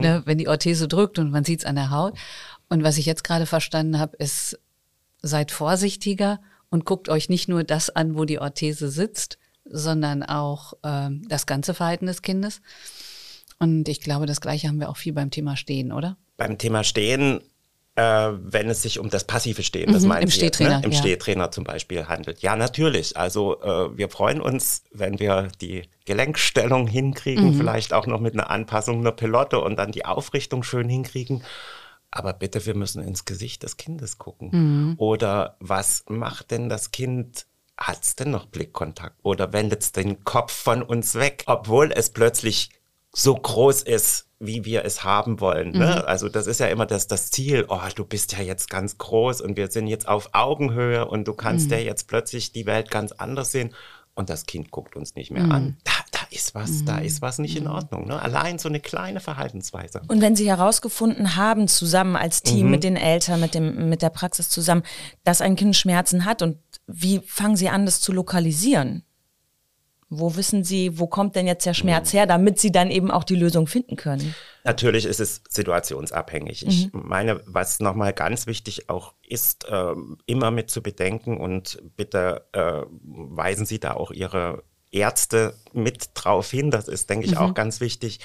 Ne, 0.00 0.22
wenn 0.26 0.38
die 0.38 0.48
Orthese 0.48 0.86
drückt 0.86 1.18
und 1.18 1.30
man 1.30 1.44
sieht 1.44 1.60
es 1.60 1.64
an 1.64 1.74
der 1.74 1.90
Haut. 1.90 2.16
Und 2.68 2.84
was 2.84 2.98
ich 2.98 3.06
jetzt 3.06 3.24
gerade 3.24 3.46
verstanden 3.46 3.98
habe, 3.98 4.16
ist, 4.18 4.58
seid 5.22 5.50
vorsichtiger 5.50 6.40
und 6.70 6.84
guckt 6.84 7.08
euch 7.08 7.28
nicht 7.28 7.48
nur 7.48 7.64
das 7.64 7.90
an, 7.90 8.16
wo 8.16 8.24
die 8.24 8.38
Orthese 8.38 8.88
sitzt, 8.90 9.38
sondern 9.64 10.22
auch 10.22 10.74
ähm, 10.84 11.22
das 11.28 11.46
ganze 11.46 11.74
Verhalten 11.74 12.06
des 12.06 12.22
Kindes. 12.22 12.60
Und 13.58 13.88
ich 13.88 14.00
glaube, 14.00 14.26
das 14.26 14.40
Gleiche 14.40 14.68
haben 14.68 14.80
wir 14.80 14.88
auch 14.88 14.96
viel 14.96 15.12
beim 15.12 15.30
Thema 15.30 15.56
Stehen, 15.56 15.92
oder? 15.92 16.16
Beim 16.36 16.56
Thema 16.56 16.82
Stehen, 16.82 17.40
äh, 17.96 18.02
wenn 18.02 18.70
es 18.70 18.82
sich 18.82 18.98
um 18.98 19.10
das 19.10 19.24
passive 19.24 19.62
Stehen, 19.62 19.92
das 19.92 20.04
Mhm, 20.04 20.08
meinen 20.08 20.22
im 20.22 20.28
Sie 20.30 20.36
Stehtrainer, 20.38 20.70
jetzt, 20.70 20.80
ne? 20.80 20.86
im 20.86 20.92
ja. 20.92 20.98
Stehtrainer 20.98 21.50
zum 21.50 21.64
Beispiel 21.64 22.06
handelt. 22.08 22.40
Ja, 22.40 22.56
natürlich. 22.56 23.16
Also 23.16 23.60
äh, 23.60 23.96
wir 23.98 24.08
freuen 24.08 24.40
uns, 24.40 24.84
wenn 24.92 25.18
wir 25.18 25.48
die 25.60 25.82
Gelenkstellung 26.06 26.86
hinkriegen, 26.86 27.48
Mhm. 27.48 27.54
vielleicht 27.54 27.92
auch 27.92 28.06
noch 28.06 28.20
mit 28.20 28.32
einer 28.32 28.48
Anpassung 28.48 29.00
einer 29.00 29.12
Pelotte 29.12 29.60
und 29.60 29.76
dann 29.76 29.92
die 29.92 30.06
Aufrichtung 30.06 30.62
schön 30.62 30.88
hinkriegen. 30.88 31.42
Aber 32.10 32.32
bitte, 32.32 32.66
wir 32.66 32.74
müssen 32.74 33.02
ins 33.02 33.24
Gesicht 33.24 33.62
des 33.62 33.76
Kindes 33.76 34.18
gucken. 34.18 34.50
Mhm. 34.52 34.94
Oder 34.98 35.56
was 35.60 36.04
macht 36.08 36.50
denn 36.50 36.68
das 36.68 36.90
Kind 36.90 37.46
hat's 37.80 38.14
denn 38.14 38.30
noch 38.30 38.46
Blickkontakt 38.46 39.16
oder 39.22 39.52
wendet's 39.52 39.92
den 39.92 40.22
Kopf 40.22 40.52
von 40.52 40.82
uns 40.82 41.14
weg, 41.14 41.44
obwohl 41.46 41.90
es 41.92 42.10
plötzlich 42.10 42.70
so 43.12 43.34
groß 43.34 43.82
ist, 43.82 44.26
wie 44.38 44.64
wir 44.64 44.84
es 44.84 45.02
haben 45.02 45.40
wollen. 45.40 45.72
Ne? 45.72 45.96
Mhm. 46.00 46.06
Also 46.06 46.28
das 46.28 46.46
ist 46.46 46.60
ja 46.60 46.66
immer 46.68 46.86
das, 46.86 47.06
das 47.08 47.30
Ziel, 47.30 47.66
oh, 47.68 47.80
du 47.94 48.04
bist 48.04 48.32
ja 48.32 48.40
jetzt 48.40 48.70
ganz 48.70 48.98
groß 48.98 49.40
und 49.40 49.56
wir 49.56 49.70
sind 49.70 49.86
jetzt 49.86 50.08
auf 50.08 50.30
Augenhöhe 50.32 51.06
und 51.06 51.26
du 51.26 51.34
kannst 51.34 51.66
mhm. 51.66 51.72
ja 51.72 51.78
jetzt 51.78 52.06
plötzlich 52.06 52.52
die 52.52 52.66
Welt 52.66 52.90
ganz 52.90 53.12
anders 53.12 53.52
sehen 53.52 53.74
und 54.14 54.30
das 54.30 54.46
Kind 54.46 54.70
guckt 54.70 54.96
uns 54.96 55.14
nicht 55.14 55.30
mehr 55.30 55.44
mhm. 55.44 55.52
an. 55.52 55.76
Da 55.84 55.92
ist 56.30 56.54
was, 56.54 56.70
mhm. 56.70 56.86
da 56.86 56.98
ist 56.98 57.22
was 57.22 57.38
nicht 57.38 57.56
in 57.56 57.64
mhm. 57.64 57.70
Ordnung. 57.70 58.06
Ne? 58.06 58.20
Allein 58.20 58.58
so 58.58 58.68
eine 58.68 58.80
kleine 58.80 59.20
Verhaltensweise. 59.20 60.02
Und 60.08 60.20
wenn 60.20 60.36
Sie 60.36 60.48
herausgefunden 60.48 61.36
haben, 61.36 61.68
zusammen 61.68 62.16
als 62.16 62.42
Team 62.42 62.66
mhm. 62.66 62.70
mit 62.70 62.84
den 62.84 62.96
Eltern, 62.96 63.40
mit, 63.40 63.54
dem, 63.54 63.88
mit 63.88 64.02
der 64.02 64.10
Praxis 64.10 64.48
zusammen, 64.48 64.82
dass 65.24 65.40
ein 65.40 65.56
Kind 65.56 65.76
Schmerzen 65.76 66.24
hat 66.24 66.42
und 66.42 66.58
wie 66.86 67.20
fangen 67.20 67.56
Sie 67.56 67.68
an, 67.68 67.86
das 67.86 68.00
zu 68.00 68.12
lokalisieren? 68.12 69.04
Wo 70.12 70.34
wissen 70.34 70.64
Sie, 70.64 70.98
wo 70.98 71.06
kommt 71.06 71.36
denn 71.36 71.46
jetzt 71.46 71.64
der 71.66 71.74
Schmerz 71.74 72.12
mhm. 72.12 72.16
her, 72.16 72.26
damit 72.26 72.58
Sie 72.58 72.72
dann 72.72 72.90
eben 72.90 73.12
auch 73.12 73.22
die 73.22 73.36
Lösung 73.36 73.68
finden 73.68 73.94
können? 73.94 74.34
Natürlich 74.64 75.06
ist 75.06 75.20
es 75.20 75.42
situationsabhängig. 75.48 76.64
Mhm. 76.64 76.70
Ich 76.70 76.88
meine, 76.92 77.40
was 77.46 77.78
nochmal 77.78 78.12
ganz 78.12 78.46
wichtig 78.46 78.90
auch 78.90 79.14
ist, 79.26 79.68
äh, 79.68 79.94
immer 80.26 80.50
mit 80.50 80.68
zu 80.68 80.82
bedenken 80.82 81.36
und 81.36 81.80
bitte 81.96 82.44
äh, 82.52 82.82
weisen 83.02 83.66
Sie 83.66 83.78
da 83.78 83.92
auch 83.94 84.10
Ihre 84.10 84.64
Ärzte 84.90 85.54
mit 85.72 86.10
drauf 86.14 86.50
hin. 86.50 86.70
Das 86.70 86.88
ist, 86.88 87.10
denke 87.10 87.26
ich, 87.26 87.32
mhm. 87.32 87.38
auch 87.38 87.54
ganz 87.54 87.80
wichtig. 87.80 88.20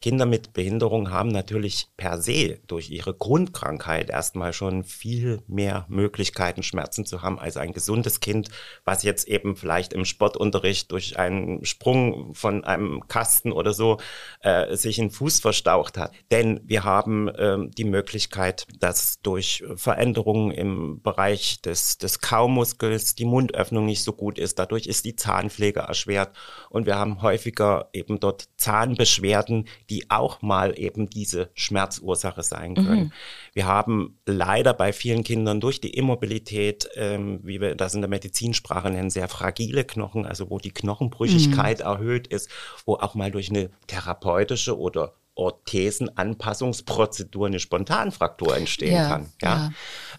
Kinder 0.00 0.26
mit 0.26 0.52
Behinderung 0.52 1.10
haben 1.10 1.30
natürlich 1.30 1.88
per 1.96 2.20
se 2.20 2.60
durch 2.66 2.90
ihre 2.90 3.14
Grundkrankheit 3.14 4.10
erstmal 4.10 4.52
schon 4.52 4.84
viel 4.84 5.42
mehr 5.46 5.86
Möglichkeiten, 5.88 6.62
Schmerzen 6.62 7.04
zu 7.04 7.22
haben 7.22 7.38
als 7.38 7.56
ein 7.56 7.72
gesundes 7.72 8.20
Kind, 8.20 8.48
was 8.84 9.02
jetzt 9.02 9.28
eben 9.28 9.56
vielleicht 9.56 9.92
im 9.92 10.04
Sportunterricht 10.04 10.92
durch 10.92 11.18
einen 11.18 11.64
Sprung 11.64 12.34
von 12.34 12.64
einem 12.64 13.06
Kasten 13.08 13.52
oder 13.52 13.72
so 13.72 13.98
äh, 14.40 14.76
sich 14.76 15.00
einen 15.00 15.10
Fuß 15.10 15.40
verstaucht 15.40 15.98
hat. 15.98 16.12
Denn 16.30 16.60
wir 16.64 16.84
haben 16.84 17.28
äh, 17.28 17.58
die 17.76 17.84
Möglichkeit, 17.84 18.66
dass 18.78 19.20
durch 19.22 19.64
Veränderungen 19.76 20.50
im 20.50 21.02
Bereich 21.02 21.60
des, 21.62 21.98
des 21.98 22.20
Kaumuskels 22.20 23.14
die 23.14 23.24
Mundöffnung 23.24 23.86
nicht 23.86 24.02
so 24.02 24.12
gut 24.12 24.38
ist. 24.38 24.58
Dadurch 24.58 24.86
ist 24.86 25.04
die 25.04 25.16
Zahnpflege 25.16 25.80
erschwert 25.80 26.36
und 26.70 26.86
wir 26.86 26.96
haben 26.96 27.22
häufiger 27.22 27.88
eben 27.92 28.20
dort 28.20 28.48
Zahnbeschwerden, 28.56 29.68
die 29.90 30.10
auch 30.10 30.42
mal 30.42 30.78
eben 30.78 31.08
diese 31.08 31.50
Schmerzursache 31.54 32.42
sein 32.42 32.74
können. 32.74 33.04
Mhm. 33.04 33.12
Wir 33.52 33.66
haben 33.66 34.18
leider 34.26 34.74
bei 34.74 34.92
vielen 34.92 35.24
Kindern 35.24 35.60
durch 35.60 35.80
die 35.80 35.90
Immobilität, 35.90 36.88
ähm, 36.94 37.40
wie 37.42 37.60
wir 37.60 37.74
das 37.74 37.94
in 37.94 38.00
der 38.00 38.10
Medizinsprache 38.10 38.90
nennen, 38.90 39.10
sehr 39.10 39.28
fragile 39.28 39.84
Knochen, 39.84 40.26
also 40.26 40.50
wo 40.50 40.58
die 40.58 40.72
Knochenbrüchigkeit 40.72 41.80
mhm. 41.80 41.86
erhöht 41.86 42.26
ist, 42.26 42.50
wo 42.84 42.94
auch 42.94 43.14
mal 43.14 43.30
durch 43.30 43.50
eine 43.50 43.70
therapeutische 43.86 44.78
oder 44.78 45.14
Orthesenanpassungsprozedur 45.36 47.48
eine 47.48 47.58
Spontanfraktur 47.58 48.56
entstehen 48.56 48.94
ja, 48.94 49.08
kann. 49.08 49.32
Ja. 49.42 49.48
ja. 49.48 49.72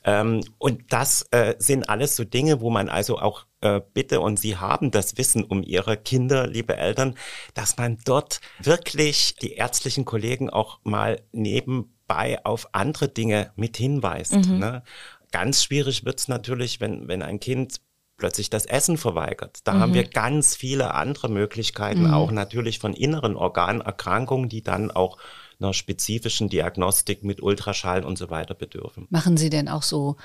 Ähm, 0.04 0.44
und 0.58 0.92
das 0.92 1.26
äh, 1.32 1.56
sind 1.58 1.88
alles 1.90 2.16
so 2.16 2.26
Dinge, 2.26 2.62
wo 2.62 2.70
man 2.70 2.90
also 2.90 3.18
auch 3.20 3.46
äh, 3.66 3.82
bitte, 3.94 4.22
und 4.22 4.40
Sie 4.40 4.58
haben 4.58 4.92
das 4.92 5.18
Wissen 5.18 5.44
um 5.44 5.64
Ihre 5.64 5.98
Kinder, 5.98 6.48
liebe 6.48 6.78
Eltern, 6.78 7.16
dass 7.54 7.78
man 7.78 7.98
dort 8.06 8.40
wirklich 8.60 9.36
die 9.42 9.54
ärztlichen 9.54 10.06
Kollegen 10.06 10.50
auch 10.50 10.80
mal 10.84 11.22
nebenbei 11.32 12.44
auf 12.46 12.70
andere 12.74 13.08
Dinge 13.08 13.52
mit 13.56 13.78
hinweist. 13.78 14.36
Mhm. 14.36 14.60
Ne? 14.60 14.84
Ganz 15.32 15.64
schwierig 15.64 16.06
wird's 16.06 16.28
natürlich, 16.28 16.80
wenn, 16.80 17.08
wenn 17.08 17.22
ein 17.22 17.40
Kind 17.40 17.82
plötzlich 18.18 18.50
das 18.50 18.66
Essen 18.66 18.98
verweigert. 18.98 19.60
Da 19.66 19.74
mhm. 19.74 19.80
haben 19.80 19.94
wir 19.94 20.04
ganz 20.06 20.56
viele 20.56 20.94
andere 20.94 21.30
Möglichkeiten, 21.30 22.04
mhm. 22.04 22.14
auch 22.14 22.32
natürlich 22.32 22.80
von 22.80 22.94
inneren 22.94 23.36
Organerkrankungen, 23.36 24.48
die 24.48 24.62
dann 24.62 24.92
auch 24.92 25.18
einer 25.60 25.74
spezifischen 25.74 26.50
Diagnostik 26.50 27.24
mit 27.24 27.42
Ultraschall 27.42 28.04
und 28.04 28.18
so 28.18 28.30
weiter 28.30 28.54
bedürfen. 28.54 29.08
Machen 29.10 29.38
Sie 29.38 29.50
denn 29.50 29.70
auch 29.70 29.84
so 29.84 30.18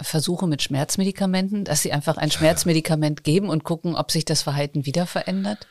Versuche 0.00 0.46
mit 0.46 0.62
Schmerzmedikamenten, 0.62 1.64
dass 1.64 1.82
Sie 1.82 1.92
einfach 1.92 2.16
ein 2.16 2.30
Schmerzmedikament 2.30 3.24
geben 3.24 3.48
und 3.48 3.64
gucken, 3.64 3.94
ob 3.94 4.10
sich 4.10 4.24
das 4.24 4.42
Verhalten 4.42 4.86
wieder 4.86 5.06
verändert? 5.06 5.66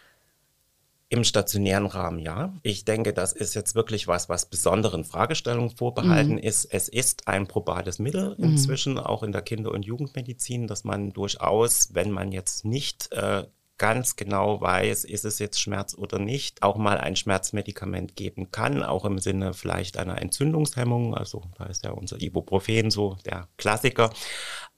Im 1.10 1.24
stationären 1.24 1.86
Rahmen 1.86 2.20
ja. 2.20 2.54
Ich 2.64 2.84
denke, 2.84 3.14
das 3.14 3.32
ist 3.32 3.54
jetzt 3.54 3.76
wirklich 3.76 4.10
was, 4.10 4.28
was 4.28 4.50
besonderen 4.50 5.06
Fragestellungen 5.06 5.70
vorbehalten 5.70 6.34
mhm. 6.34 6.40
ist. 6.40 6.66
Es 6.66 6.90
ist 6.90 7.30
ein 7.30 7.48
probates 7.48 7.98
Mittel 7.98 8.36
inzwischen, 8.40 8.94
mhm. 8.94 9.00
auch 9.00 9.24
in 9.24 9.32
der 9.32 9.42
Kinder- 9.42 9.72
und 9.72 9.86
Jugendmedizin, 9.86 10.68
dass 10.68 10.84
man 10.84 11.12
durchaus, 11.12 11.94
wenn 11.94 12.12
man 12.12 12.34
jetzt 12.34 12.66
nicht 12.66 13.10
äh, 13.14 13.46
ganz 13.78 14.16
genau 14.16 14.60
weiß, 14.62 15.04
ist 15.04 15.26
es 15.26 15.40
jetzt 15.40 15.60
Schmerz 15.60 15.96
oder 15.96 16.20
nicht, 16.20 16.64
auch 16.64 16.78
mal 16.78 16.98
ein 16.98 17.16
Schmerzmedikament 17.16 18.16
geben 18.16 18.52
kann, 18.52 18.84
auch 18.84 19.06
im 19.06 19.20
Sinne 19.20 19.54
vielleicht 19.54 19.98
einer 19.98 20.22
Entzündungshemmung. 20.22 21.14
Also 21.16 21.44
da 21.58 21.66
ist 21.66 21.84
ja 21.84 21.92
unser 21.92 22.20
Ibuprofen 22.22 22.92
so 22.92 23.18
der 23.26 23.48
Klassiker. 23.58 24.12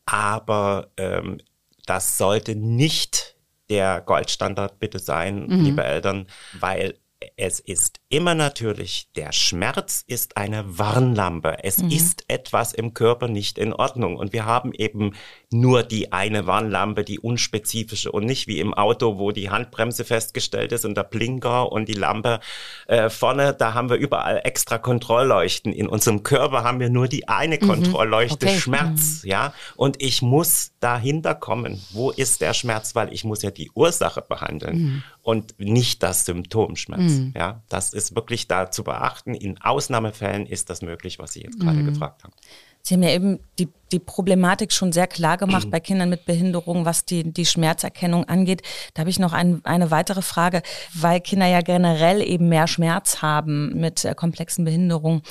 Aber 0.06 0.92
ähm, 0.98 1.38
das 1.86 2.18
sollte 2.18 2.56
nicht 2.56 3.36
der 3.70 4.02
Goldstandard 4.02 4.80
bitte 4.80 5.00
sein, 5.00 5.48
mhm. 5.48 5.64
liebe 5.64 5.84
Eltern, 5.84 6.28
weil 6.60 6.96
es 7.36 7.60
ist 7.60 8.00
immer 8.08 8.34
natürlich, 8.34 9.10
der 9.16 9.34
Schmerz 9.34 10.06
ist 10.08 10.38
eine 10.38 10.78
Warnlampe. 10.78 11.58
Es 11.64 11.80
mhm. 11.80 11.92
ist 11.92 12.24
etwas 12.30 12.72
im 12.74 12.94
Körper 12.94 13.28
nicht 13.28 13.58
in 13.58 13.74
Ordnung. 13.74 14.16
Und 14.16 14.32
wir 14.32 14.46
haben 14.46 14.72
eben 14.74 15.16
nur 15.52 15.84
die 15.84 16.14
eine 16.14 16.48
Warnlampe, 16.48 17.04
die 17.04 17.20
unspezifische 17.20 18.12
und 18.12 18.26
nicht 18.26 18.48
wie 18.48 18.60
im 18.62 18.74
Auto, 18.74 19.18
wo 19.20 19.32
die 19.32 19.50
Handbremse 19.50 20.06
festgestellt 20.06 20.72
ist 20.72 20.86
und 20.86 20.96
der 20.96 21.04
Blinker 21.04 21.72
und 21.72 21.90
die 21.90 21.94
Lampe 21.94 22.40
äh, 22.88 23.10
vorne, 23.10 23.54
da 23.54 23.74
haben 23.74 23.90
wir 23.90 23.98
überall 23.98 24.40
extra 24.46 24.78
Kontrollleuchten. 24.78 25.74
In 25.74 25.88
unserem 25.88 26.24
Körper 26.24 26.64
haben 26.64 26.80
wir 26.80 26.90
nur 26.90 27.10
die 27.10 27.28
eine 27.28 27.58
mhm. 27.58 27.68
Kontrollleuchte 27.68 28.46
okay. 28.48 28.60
Schmerz, 28.60 29.24
mhm. 29.24 29.30
ja. 29.30 29.54
Und 29.76 30.02
ich 30.02 30.22
muss 30.22 30.72
dahinter 30.80 31.36
kommen. 31.36 31.84
Wo 31.92 32.12
ist 32.12 32.40
der 32.40 32.54
Schmerz? 32.54 32.96
Weil 32.96 33.12
ich 33.12 33.26
muss 33.26 33.42
ja 33.42 33.52
die 33.52 33.72
Ursache 33.76 34.22
behandeln 34.22 34.78
mhm. 34.78 35.04
Und 35.30 35.60
nicht 35.60 36.02
das 36.02 36.26
Symptom 36.26 36.76
Schmerz. 36.76 37.12
Mhm. 37.12 37.34
Ja, 37.38 37.62
das 37.70 37.94
ist 37.94 38.16
wirklich 38.16 38.48
da 38.48 38.72
zu 38.72 38.84
beachten. 38.84 39.36
In 39.36 39.62
Ausnahmefällen 39.62 40.48
ist 40.48 40.72
das 40.72 40.82
möglich, 40.82 41.20
was 41.20 41.34
Sie 41.34 41.42
jetzt 41.42 41.60
gerade 41.60 41.78
mhm. 41.78 41.86
gefragt 41.86 42.24
haben. 42.24 42.34
Sie 42.82 42.96
haben 42.96 43.04
ja 43.04 43.12
eben 43.12 43.40
die, 43.60 43.68
die 43.92 44.00
Problematik 44.00 44.74
schon 44.74 44.92
sehr 44.92 45.06
klar 45.06 45.38
gemacht 45.38 45.68
mhm. 45.68 45.70
bei 45.70 45.80
Kindern 45.80 46.10
mit 46.10 46.26
Behinderung, 46.26 46.84
was 46.84 47.06
die, 47.06 47.32
die 47.32 47.46
Schmerzerkennung 47.46 48.24
angeht. 48.24 48.64
Da 48.96 49.02
habe 49.02 49.12
ich 49.12 49.20
noch 49.20 49.34
ein, 49.34 49.64
eine 49.66 49.92
weitere 49.92 50.24
Frage, 50.24 50.64
weil 50.96 51.22
Kinder 51.22 51.46
ja 51.46 51.62
generell 51.62 52.24
eben 52.24 52.50
mehr 52.50 52.66
Schmerz 52.66 53.22
haben 53.22 53.80
mit 53.80 54.06
äh, 54.06 54.16
komplexen 54.16 54.66
Behinderungen. 54.66 55.22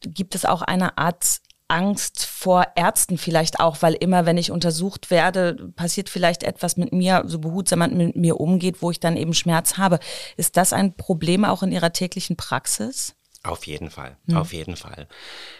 Gibt 0.00 0.36
es 0.36 0.44
auch 0.44 0.62
eine 0.62 0.96
Art 0.96 1.40
Angst 1.70 2.24
vor 2.26 2.66
Ärzten 2.74 3.16
vielleicht 3.16 3.60
auch, 3.60 3.80
weil 3.80 3.94
immer, 3.94 4.26
wenn 4.26 4.36
ich 4.36 4.50
untersucht 4.50 5.10
werde, 5.10 5.70
passiert 5.76 6.08
vielleicht 6.08 6.42
etwas 6.42 6.76
mit 6.76 6.92
mir, 6.92 7.22
so 7.26 7.38
behutsam 7.38 7.78
man 7.78 7.96
mit 7.96 8.16
mir 8.16 8.40
umgeht, 8.40 8.82
wo 8.82 8.90
ich 8.90 9.00
dann 9.00 9.16
eben 9.16 9.34
Schmerz 9.34 9.78
habe. 9.78 10.00
Ist 10.36 10.56
das 10.56 10.72
ein 10.72 10.96
Problem 10.96 11.44
auch 11.44 11.62
in 11.62 11.72
Ihrer 11.72 11.92
täglichen 11.92 12.36
Praxis? 12.36 13.14
Auf 13.42 13.66
jeden 13.66 13.90
Fall, 13.90 14.16
hm. 14.26 14.36
auf 14.36 14.52
jeden 14.52 14.76
Fall. 14.76 15.08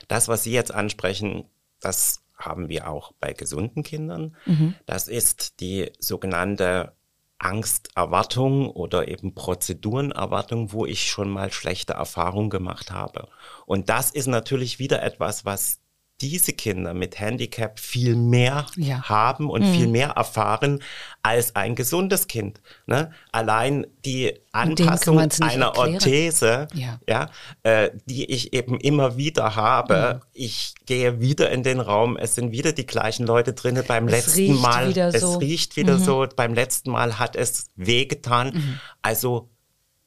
Das, 0.09 0.29
was 0.29 0.43
Sie 0.43 0.53
jetzt 0.53 0.75
ansprechen, 0.75 1.45
das 1.81 2.23
haben 2.37 2.69
wir 2.69 2.91
auch 2.91 3.13
bei 3.21 3.33
gesunden 3.33 3.83
Kindern. 3.83 4.37
Mhm. 4.47 4.75
Das 4.87 5.09
ist 5.09 5.61
die 5.61 5.93
sogenannte 5.99 6.93
Angsterwartung 7.39 8.71
oder 8.71 9.09
eben 9.09 9.35
Prozedurenerwartung, 9.35 10.73
wo 10.73 10.87
ich 10.87 11.09
schon 11.09 11.31
mal 11.31 11.53
schlechte 11.53 11.95
Erfahrungen 11.95 12.51
gemacht 12.51 12.91
habe. 12.91 13.29
Und 13.67 13.89
das 13.89 14.11
ist 14.11 14.27
natürlich 14.27 14.79
wieder 14.79 15.03
etwas, 15.03 15.45
was 15.45 15.81
diese 16.21 16.53
Kinder 16.53 16.95
mit 16.95 17.19
Handicap 17.19 17.81
viel 17.81 18.15
mehr 18.15 18.67
ja. 18.77 19.03
haben 19.09 19.49
und 19.49 19.63
mhm. 19.63 19.75
viel 19.75 19.87
mehr 19.89 20.11
erfahren 20.11 20.83
als 21.23 21.57
ein 21.57 21.75
gesundes 21.75 22.27
Kind. 22.27 22.61
Ne? 22.87 23.11
Allein 23.33 23.87
die 24.05 24.35
Anpassung 24.53 25.19
einer 25.19 25.29
erklären. 25.31 25.63
Orthese, 25.77 26.69
ja, 26.75 27.01
ja 27.09 27.31
äh, 27.63 27.91
die 28.07 28.31
ich 28.31 28.53
eben 28.53 28.79
immer 28.79 29.17
wieder 29.17 29.57
habe. 29.57 30.21
Mhm. 30.21 30.29
Ich 30.33 30.75
gehe 30.87 31.21
wieder 31.21 31.51
in 31.51 31.63
den 31.63 31.81
Raum, 31.81 32.17
es 32.17 32.35
sind 32.35 32.53
wieder 32.53 32.73
die 32.73 32.87
gleichen 32.87 33.27
Leute 33.27 33.53
drin. 33.53 33.83
Beim 33.87 34.09
es 34.09 34.27
letzten 34.27 34.61
Mal, 34.61 34.97
es 34.97 35.21
so. 35.21 35.39
riecht 35.39 35.77
wieder 35.77 35.99
mhm. 35.99 36.05
so. 36.05 36.27
Beim 36.37 36.55
letzten 36.55 36.91
Mal 36.91 37.19
hat 37.19 37.37
es 37.37 37.71
wehgetan. 37.77 38.55
Mhm. 38.55 38.81
Also 39.03 39.49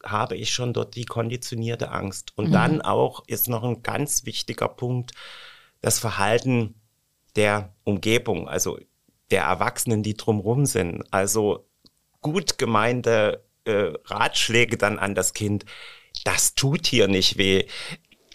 habe 0.03 0.35
ich 0.35 0.53
schon 0.53 0.73
dort 0.73 0.95
die 0.95 1.05
konditionierte 1.05 1.91
Angst. 1.91 2.33
Und 2.35 2.49
mhm. 2.49 2.53
dann 2.53 2.81
auch 2.81 3.23
ist 3.27 3.47
noch 3.49 3.63
ein 3.63 3.81
ganz 3.81 4.25
wichtiger 4.25 4.67
Punkt, 4.67 5.13
das 5.83 5.99
Verhalten 5.99 6.73
der 7.35 7.73
Umgebung, 7.83 8.47
also 8.47 8.79
der 9.29 9.43
Erwachsenen, 9.43 10.01
die 10.01 10.15
drumherum 10.15 10.65
sind. 10.65 11.03
Also 11.11 11.67
gut 12.21 12.57
gemeinte 12.57 13.43
äh, 13.65 13.93
Ratschläge 14.05 14.77
dann 14.77 14.97
an 14.97 15.13
das 15.13 15.33
Kind, 15.33 15.65
das 16.23 16.55
tut 16.55 16.87
hier 16.87 17.07
nicht 17.07 17.37
weh. 17.37 17.65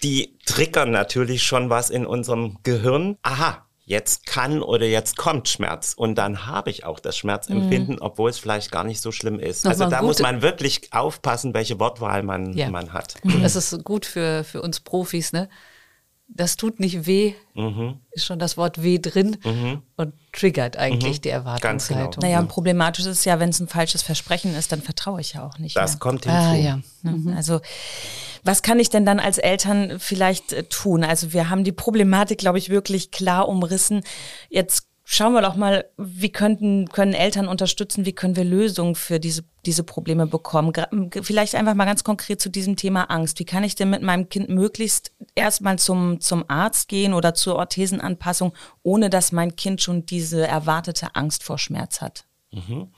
Die 0.03 0.39
triggern 0.45 0.91
natürlich 0.91 1.43
schon 1.43 1.71
was 1.71 1.91
in 1.91 2.07
unserem 2.07 2.59
Gehirn. 2.63 3.17
Aha, 3.23 3.67
jetzt 3.85 4.27
kann 4.27 4.63
oder 4.63 4.85
jetzt 4.85 5.17
kommt 5.17 5.49
Schmerz 5.49 5.95
und 5.97 6.17
dann 6.17 6.47
habe 6.47 6.71
ich 6.71 6.85
auch 6.85 7.01
das 7.01 7.17
Schmerzempfinden, 7.17 7.95
mhm. 7.95 8.03
obwohl 8.03 8.29
es 8.29 8.39
vielleicht 8.39 8.71
gar 8.71 8.85
nicht 8.85 9.01
so 9.01 9.11
schlimm 9.11 9.41
ist. 9.41 9.65
Nochmal 9.65 9.83
also 9.83 9.97
da 9.97 10.03
muss 10.03 10.19
man 10.19 10.43
wirklich 10.43 10.93
aufpassen, 10.93 11.55
welche 11.55 11.81
Wortwahl 11.81 12.23
man, 12.23 12.53
ja. 12.53 12.69
man 12.69 12.93
hat. 12.93 13.15
Das 13.41 13.57
ist 13.57 13.85
gut 13.85 14.05
für, 14.05 14.45
für 14.45 14.61
uns 14.61 14.81
Profis, 14.81 15.33
ne? 15.33 15.49
Das 16.29 16.57
tut 16.57 16.79
nicht 16.79 17.07
weh, 17.07 17.35
mhm. 17.55 18.01
ist 18.11 18.27
schon 18.27 18.39
das 18.39 18.57
Wort 18.57 18.83
weh 18.83 18.99
drin 18.99 19.39
mhm. 19.45 19.83
und 19.97 20.13
triggert 20.33 20.77
eigentlich 20.77 21.19
mhm. 21.19 21.23
die 21.23 21.29
Erwartungshaltung. 21.31 22.11
Genau. 22.13 22.27
Naja, 22.27 22.39
und 22.41 22.49
problematisch 22.49 23.07
ist 23.07 23.19
es 23.19 23.25
ja, 23.25 23.41
wenn 23.41 23.49
es 23.49 23.61
ein 23.61 23.69
falsches 23.69 24.03
Versprechen 24.03 24.55
ist, 24.55 24.71
dann 24.71 24.83
vertraue 24.83 25.21
ich 25.21 25.33
ja 25.33 25.47
auch 25.47 25.59
nicht. 25.59 25.77
Das 25.77 25.93
mehr. 25.93 25.99
kommt 26.01 26.25
hinzu. 26.25 26.39
Ah, 26.39 26.55
ja. 26.55 26.81
Mhm. 27.03 27.35
Also 27.37 27.61
was 28.45 28.63
kann 28.63 28.79
ich 28.79 28.91
denn 28.91 29.05
dann 29.05 29.21
als 29.21 29.39
Eltern 29.39 29.99
vielleicht 29.99 30.53
äh, 30.53 30.65
tun? 30.65 31.05
Also 31.05 31.33
wir 31.33 31.51
haben 31.51 31.65
die 31.65 31.73
Problematik, 31.73 32.39
glaube 32.39 32.59
ich, 32.59 32.69
wirklich 32.69 33.11
klar 33.11 33.49
umrissen. 33.49 34.03
Jetzt 34.49 34.88
schauen 35.11 35.33
wir 35.33 35.41
doch 35.41 35.57
mal, 35.57 35.89
wie 35.97 36.31
könnten, 36.31 36.87
können 36.91 37.15
Eltern 37.15 37.49
unterstützen, 37.49 38.05
wie 38.05 38.13
können 38.13 38.37
wir 38.37 38.45
Lösungen 38.45 38.95
für 38.95 39.19
diese, 39.19 39.43
diese 39.65 39.83
Probleme 39.83 40.27
bekommen? 40.27 40.71
Vielleicht 41.23 41.55
einfach 41.55 41.73
mal 41.73 41.87
ganz 41.87 42.05
konkret 42.05 42.43
zu 42.43 42.51
diesem 42.51 42.77
Thema 42.77 43.05
Angst. 43.05 43.39
Wie 43.39 43.47
kann 43.47 43.65
ich 43.65 43.75
denn 43.75 43.89
mit 43.89 44.03
meinem 44.03 44.29
Kind 44.29 44.51
möglichst 44.51 45.13
erstmal 45.35 45.79
zum, 45.79 46.21
zum 46.21 46.45
Arzt 46.49 46.89
gehen 46.89 47.15
oder 47.15 47.33
zur 47.33 47.57
Orthesenanpassung, 47.57 48.53
ohne 48.83 49.09
dass 49.09 49.33
mein 49.33 49.57
Kind 49.57 49.81
schon 49.81 50.05
diese 50.05 50.47
erwartete 50.47 51.15
Angst 51.15 51.43
vor 51.43 51.57
Schmerz 51.57 52.03
hat? 52.03 52.27
Mhm. 52.51 52.93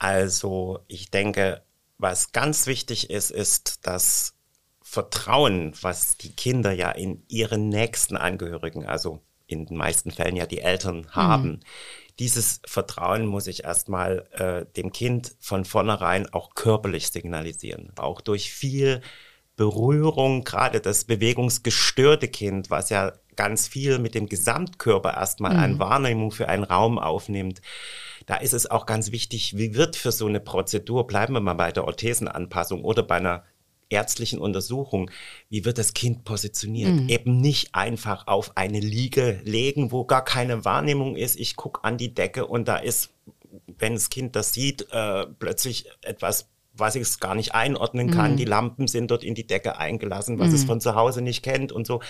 Also, 0.00 0.80
ich 0.88 1.12
denke, 1.12 1.62
was 1.98 2.32
ganz 2.32 2.66
wichtig 2.66 3.08
ist, 3.08 3.30
ist 3.30 3.86
das 3.86 4.34
Vertrauen, 4.82 5.74
was 5.80 6.16
die 6.16 6.32
Kinder 6.32 6.72
ja 6.72 6.90
in 6.90 7.22
ihre 7.28 7.56
nächsten 7.56 8.16
Angehörigen, 8.16 8.84
also 8.84 9.20
in 9.48 9.66
den 9.66 9.76
meisten 9.76 10.12
Fällen 10.12 10.36
ja 10.36 10.46
die 10.46 10.60
Eltern 10.60 11.06
haben. 11.10 11.48
Mhm. 11.48 11.60
Dieses 12.20 12.60
Vertrauen 12.66 13.26
muss 13.26 13.46
ich 13.46 13.64
erstmal 13.64 14.26
äh, 14.32 14.72
dem 14.76 14.92
Kind 14.92 15.34
von 15.40 15.64
vornherein 15.64 16.32
auch 16.32 16.54
körperlich 16.54 17.08
signalisieren. 17.08 17.92
Auch 17.96 18.20
durch 18.20 18.52
viel 18.52 19.00
Berührung, 19.56 20.44
gerade 20.44 20.80
das 20.80 21.04
bewegungsgestörte 21.04 22.28
Kind, 22.28 22.70
was 22.70 22.90
ja 22.90 23.12
ganz 23.34 23.68
viel 23.68 23.98
mit 23.98 24.14
dem 24.14 24.28
Gesamtkörper 24.28 25.14
erstmal 25.14 25.54
mhm. 25.54 25.58
an 25.60 25.78
Wahrnehmung 25.78 26.30
für 26.30 26.48
einen 26.48 26.64
Raum 26.64 26.98
aufnimmt. 26.98 27.60
Da 28.26 28.36
ist 28.36 28.52
es 28.52 28.70
auch 28.70 28.84
ganz 28.84 29.12
wichtig, 29.12 29.56
wie 29.56 29.74
wird 29.74 29.96
für 29.96 30.12
so 30.12 30.26
eine 30.26 30.40
Prozedur, 30.40 31.06
bleiben 31.06 31.34
wir 31.34 31.40
mal 31.40 31.54
bei 31.54 31.72
der 31.72 31.84
Orthesenanpassung 31.84 32.84
oder 32.84 33.02
bei 33.02 33.16
einer 33.16 33.44
ärztlichen 33.90 34.38
Untersuchung, 34.38 35.10
wie 35.48 35.64
wird 35.64 35.78
das 35.78 35.94
Kind 35.94 36.24
positioniert? 36.24 36.92
Mhm. 36.92 37.08
Eben 37.08 37.40
nicht 37.40 37.74
einfach 37.74 38.26
auf 38.26 38.56
eine 38.56 38.80
Liege 38.80 39.40
legen, 39.44 39.92
wo 39.92 40.04
gar 40.04 40.24
keine 40.24 40.64
Wahrnehmung 40.64 41.16
ist. 41.16 41.38
Ich 41.38 41.56
gucke 41.56 41.84
an 41.84 41.98
die 41.98 42.14
Decke 42.14 42.46
und 42.46 42.68
da 42.68 42.76
ist, 42.76 43.10
wenn 43.78 43.94
das 43.94 44.10
Kind 44.10 44.36
das 44.36 44.52
sieht, 44.52 44.86
äh, 44.92 45.26
plötzlich 45.38 45.86
etwas 46.02 46.48
was 46.80 46.94
ich 46.94 47.02
es 47.02 47.20
gar 47.20 47.34
nicht 47.34 47.54
einordnen 47.54 48.10
kann. 48.10 48.32
Mhm. 48.32 48.36
Die 48.36 48.44
Lampen 48.44 48.86
sind 48.86 49.10
dort 49.10 49.24
in 49.24 49.34
die 49.34 49.46
Decke 49.46 49.78
eingelassen, 49.78 50.38
was 50.38 50.50
mhm. 50.50 50.54
es 50.54 50.64
von 50.64 50.80
zu 50.80 50.94
Hause 50.94 51.22
nicht 51.22 51.42
kennt 51.42 51.72
und 51.72 51.86
so. 51.86 52.00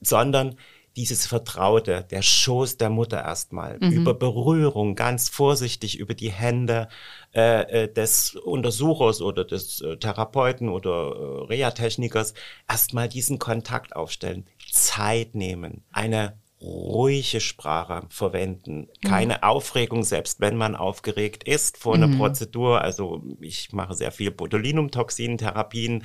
Sondern 0.00 0.56
dieses 0.96 1.26
Vertraute, 1.26 2.06
der 2.10 2.22
Schoß 2.22 2.78
der 2.78 2.90
Mutter 2.90 3.22
erstmal, 3.22 3.78
mhm. 3.78 3.92
über 3.92 4.14
Berührung, 4.14 4.94
ganz 4.94 5.28
vorsichtig 5.28 5.98
über 5.98 6.14
die 6.14 6.30
Hände 6.30 6.88
äh, 7.34 7.84
äh 7.84 7.92
des 7.92 8.34
Untersuchers 8.34 9.20
oder 9.20 9.44
des 9.44 9.82
äh, 9.82 9.98
Therapeuten 9.98 10.68
oder 10.68 10.90
äh, 10.90 11.44
Reha-Technikers, 11.46 12.34
erstmal 12.68 13.08
diesen 13.08 13.38
Kontakt 13.38 13.94
aufstellen, 13.94 14.46
Zeit 14.70 15.34
nehmen, 15.34 15.84
eine 15.92 16.38
ruhige 16.60 17.40
Sprache 17.40 18.06
verwenden, 18.08 18.88
mhm. 19.02 19.08
keine 19.08 19.34
mhm. 19.34 19.42
Aufregung, 19.42 20.02
selbst 20.02 20.40
wenn 20.40 20.56
man 20.56 20.74
aufgeregt 20.74 21.44
ist 21.44 21.76
vor 21.76 21.94
einer 21.94 22.06
mhm. 22.06 22.18
Prozedur. 22.18 22.80
Also 22.80 23.22
ich 23.40 23.72
mache 23.72 23.94
sehr 23.94 24.10
viel 24.10 24.30
Botulinumtoxin-Therapien, 24.30 26.04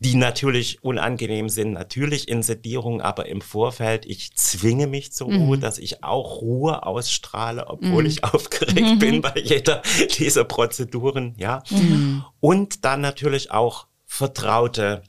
die 0.00 0.14
natürlich 0.14 0.82
unangenehm 0.82 1.50
sind, 1.50 1.72
natürlich 1.72 2.28
in 2.28 2.42
Sedierung, 2.42 3.02
aber 3.02 3.26
im 3.26 3.42
Vorfeld, 3.42 4.06
ich 4.06 4.34
zwinge 4.34 4.86
mich 4.86 5.12
zur 5.12 5.26
Ruhe, 5.26 5.58
mhm. 5.58 5.60
dass 5.60 5.78
ich 5.78 6.02
auch 6.02 6.40
Ruhe 6.40 6.86
ausstrahle, 6.86 7.66
obwohl 7.68 8.04
mhm. 8.04 8.08
ich 8.08 8.24
aufgeregt 8.24 8.80
mhm. 8.80 8.98
bin 8.98 9.20
bei 9.20 9.34
jeder 9.36 9.82
dieser 10.18 10.44
Prozeduren, 10.44 11.34
ja. 11.36 11.62
Mhm. 11.68 12.24
Und 12.40 12.86
dann 12.86 13.02
natürlich 13.02 13.50
auch 13.50 13.88
vertraute 14.06 15.02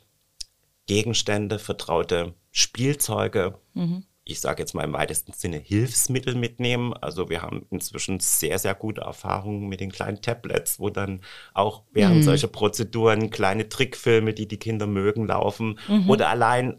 Gegenstände, 0.88 1.58
vertraute 1.58 2.34
Spielzeuge, 2.52 3.56
mhm 3.74 4.04
ich 4.24 4.40
sage 4.40 4.62
jetzt 4.62 4.74
mal 4.74 4.84
im 4.84 4.94
weitesten 4.94 5.34
Sinne, 5.34 5.57
Hilfsmittel 5.57 6.36
mitnehmen. 6.36 6.94
Also 6.94 7.29
wir 7.29 7.42
haben 7.42 7.66
inzwischen 7.72 8.20
sehr, 8.20 8.60
sehr 8.60 8.75
gute 8.75 9.01
Erfahrungen 9.01 9.68
mit 9.68 9.79
den 9.79 9.92
kleinen 9.92 10.22
Tablets, 10.22 10.79
wo 10.79 10.90
dann 10.90 11.22
auch 11.53 11.84
während 11.92 12.18
mhm. 12.18 12.24
solcher 12.24 12.48
Prozeduren 12.48 13.31
kleine 13.31 13.68
Trickfilme, 13.68 14.34
die 14.34 14.48
die 14.48 14.60
Kinder 14.60 14.86
mögen, 14.86 15.27
laufen. 15.27 15.79
Mhm. 15.88 16.10
Oder 16.10 16.29
allein 16.29 16.77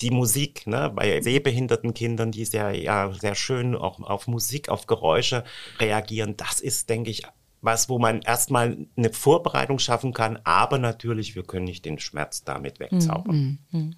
die 0.00 0.10
Musik, 0.10 0.66
ne, 0.66 0.90
bei 0.94 1.20
sehbehinderten 1.20 1.92
Kindern, 1.92 2.32
die 2.32 2.46
sehr, 2.46 2.74
ja, 2.74 3.12
sehr 3.12 3.34
schön 3.34 3.74
auch 3.76 4.00
auf 4.00 4.26
Musik, 4.26 4.70
auf 4.70 4.86
Geräusche 4.86 5.44
reagieren. 5.78 6.36
Das 6.38 6.60
ist, 6.60 6.88
denke 6.88 7.10
ich, 7.10 7.24
was, 7.62 7.88
wo 7.88 7.98
man 7.98 8.22
erstmal 8.22 8.86
eine 8.96 9.12
Vorbereitung 9.12 9.78
schaffen 9.78 10.12
kann, 10.12 10.38
aber 10.44 10.78
natürlich, 10.78 11.34
wir 11.34 11.42
können 11.42 11.64
nicht 11.64 11.84
den 11.84 11.98
Schmerz 11.98 12.42
damit 12.44 12.80
wegzaubern. 12.80 13.60
Mm, 13.70 13.76
mm, 13.76 13.78
mm. 13.78 13.94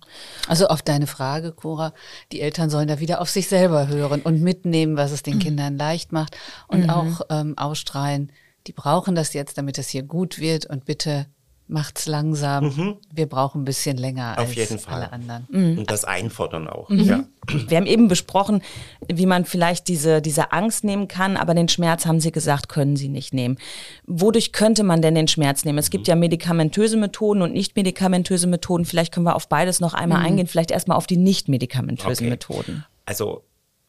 Also 0.49 0.67
auf 0.67 0.83
deine 0.83 1.07
Frage, 1.07 1.53
Cora, 1.53 1.93
die 2.33 2.41
Eltern 2.41 2.71
sollen 2.71 2.89
da 2.89 2.99
wieder 2.99 3.21
auf 3.21 3.31
sich 3.31 3.49
selber 3.49 3.87
hören 3.87 4.23
und 4.23 4.43
mitnehmen, 4.43 4.97
was 4.97 5.13
es 5.13 5.23
den 5.23 5.39
Kindern 5.39 5.77
leicht 5.77 6.13
macht 6.13 6.37
und 6.67 6.85
mhm. 6.85 6.91
auch 6.91 7.21
ähm, 7.31 7.57
ausstrahlen, 7.57 8.33
die 8.67 8.73
brauchen 8.73 9.15
das 9.15 9.33
jetzt, 9.33 9.59
damit 9.59 9.79
es 9.79 9.89
hier 9.89 10.03
gut 10.03 10.39
wird 10.39 10.67
und 10.67 10.85
bitte 10.85 11.27
macht's 11.73 12.07
langsam. 12.07 12.65
Mhm. 12.65 12.97
Wir 13.13 13.27
brauchen 13.27 13.63
ein 13.63 13.65
bisschen 13.65 13.97
länger 13.97 14.33
Auf 14.33 14.49
als 14.49 14.55
jeden 14.55 14.79
Fall. 14.79 14.95
alle 14.95 15.13
anderen. 15.13 15.47
Mhm. 15.51 15.79
Und 15.79 15.91
das 15.91 16.05
einfordern 16.05 16.69
auch. 16.69 16.89
Mhm. 16.89 17.01
Ja. 17.01 17.25
Wir 17.49 17.77
haben 17.77 17.87
eben 17.87 18.07
besprochen, 18.07 18.63
wie 19.09 19.27
man 19.27 19.45
vielleicht 19.45 19.89
diese, 19.89 20.23
diese 20.23 20.53
Angst 20.53 20.85
nehmen 20.85 21.09
kann, 21.09 21.37
aber 21.37 21.55
den 21.55 21.69
Schmerz, 21.69 22.07
haben 22.07 22.21
Sie 22.21 22.31
gesagt, 22.31 22.69
können 22.69 22.97
Sie 22.97 23.09
nicht 23.09 23.35
nehmen. 23.35 23.59
Wodurch 24.07 24.53
könnte 24.53 24.85
man 24.85 25.03
denn 25.03 25.15
den 25.15 25.29
Schmerz 25.29 25.65
nehmen? 25.65 25.79
Es 25.79 25.91
gibt 25.91 26.07
ja 26.07 26.15
medikamentöse 26.15 26.97
Methoden 26.97 27.43
und 27.43 27.53
nicht 27.53 27.75
medikamentöse 27.75 28.47
Methoden. 28.47 28.85
Vielleicht 28.85 29.13
können 29.13 29.27
wir 29.27 29.35
auf 29.35 29.49
beides 29.49 29.81
noch 29.81 29.95
einmal 29.95 30.21
mhm. 30.21 30.27
eingehen, 30.27 30.47
vielleicht 30.47 30.71
erstmal 30.71 30.97
auf 30.97 31.07
die 31.07 31.17
nicht 31.17 31.49
medikamentösen 31.49 32.27
okay. 32.27 32.31
Methoden. 32.31 32.85
Also 33.07 33.43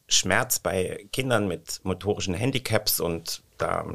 Schmerz 0.08 0.58
bei 0.58 1.06
Kindern 1.12 1.48
mit 1.48 1.80
motorischen 1.84 2.34
Handicaps 2.34 3.00
und 3.00 3.42
da 3.58 3.86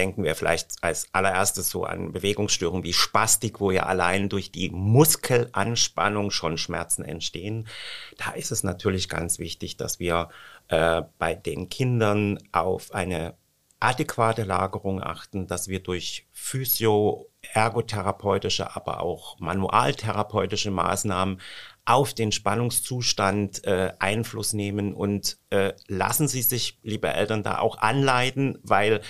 denken 0.00 0.24
wir 0.24 0.34
vielleicht 0.34 0.76
als 0.80 1.08
allererstes 1.12 1.68
so 1.68 1.84
an 1.84 2.12
Bewegungsstörungen 2.12 2.84
wie 2.84 2.94
Spastik, 2.94 3.60
wo 3.60 3.70
ja 3.70 3.82
allein 3.82 4.30
durch 4.30 4.50
die 4.50 4.70
Muskelanspannung 4.70 6.30
schon 6.30 6.56
Schmerzen 6.56 7.04
entstehen. 7.04 7.68
Da 8.16 8.30
ist 8.30 8.50
es 8.50 8.64
natürlich 8.64 9.10
ganz 9.10 9.38
wichtig, 9.38 9.76
dass 9.76 10.00
wir 10.00 10.30
äh, 10.68 11.02
bei 11.18 11.34
den 11.34 11.68
Kindern 11.68 12.38
auf 12.50 12.94
eine 12.94 13.34
adäquate 13.78 14.44
Lagerung 14.44 15.02
achten, 15.02 15.46
dass 15.46 15.68
wir 15.68 15.80
durch 15.80 16.26
physio, 16.32 17.26
ergotherapeutische, 17.52 18.74
aber 18.76 19.00
auch 19.00 19.38
manualtherapeutische 19.38 20.70
Maßnahmen 20.70 21.40
auf 21.84 22.14
den 22.14 22.32
Spannungszustand 22.32 23.64
äh, 23.64 23.92
Einfluss 23.98 24.54
nehmen 24.54 24.94
und 24.94 25.38
äh, 25.50 25.72
lassen 25.88 26.26
Sie 26.28 26.42
sich, 26.42 26.78
liebe 26.82 27.08
Eltern, 27.08 27.42
da 27.42 27.58
auch 27.58 27.78
anleiten, 27.78 28.58
weil 28.62 29.02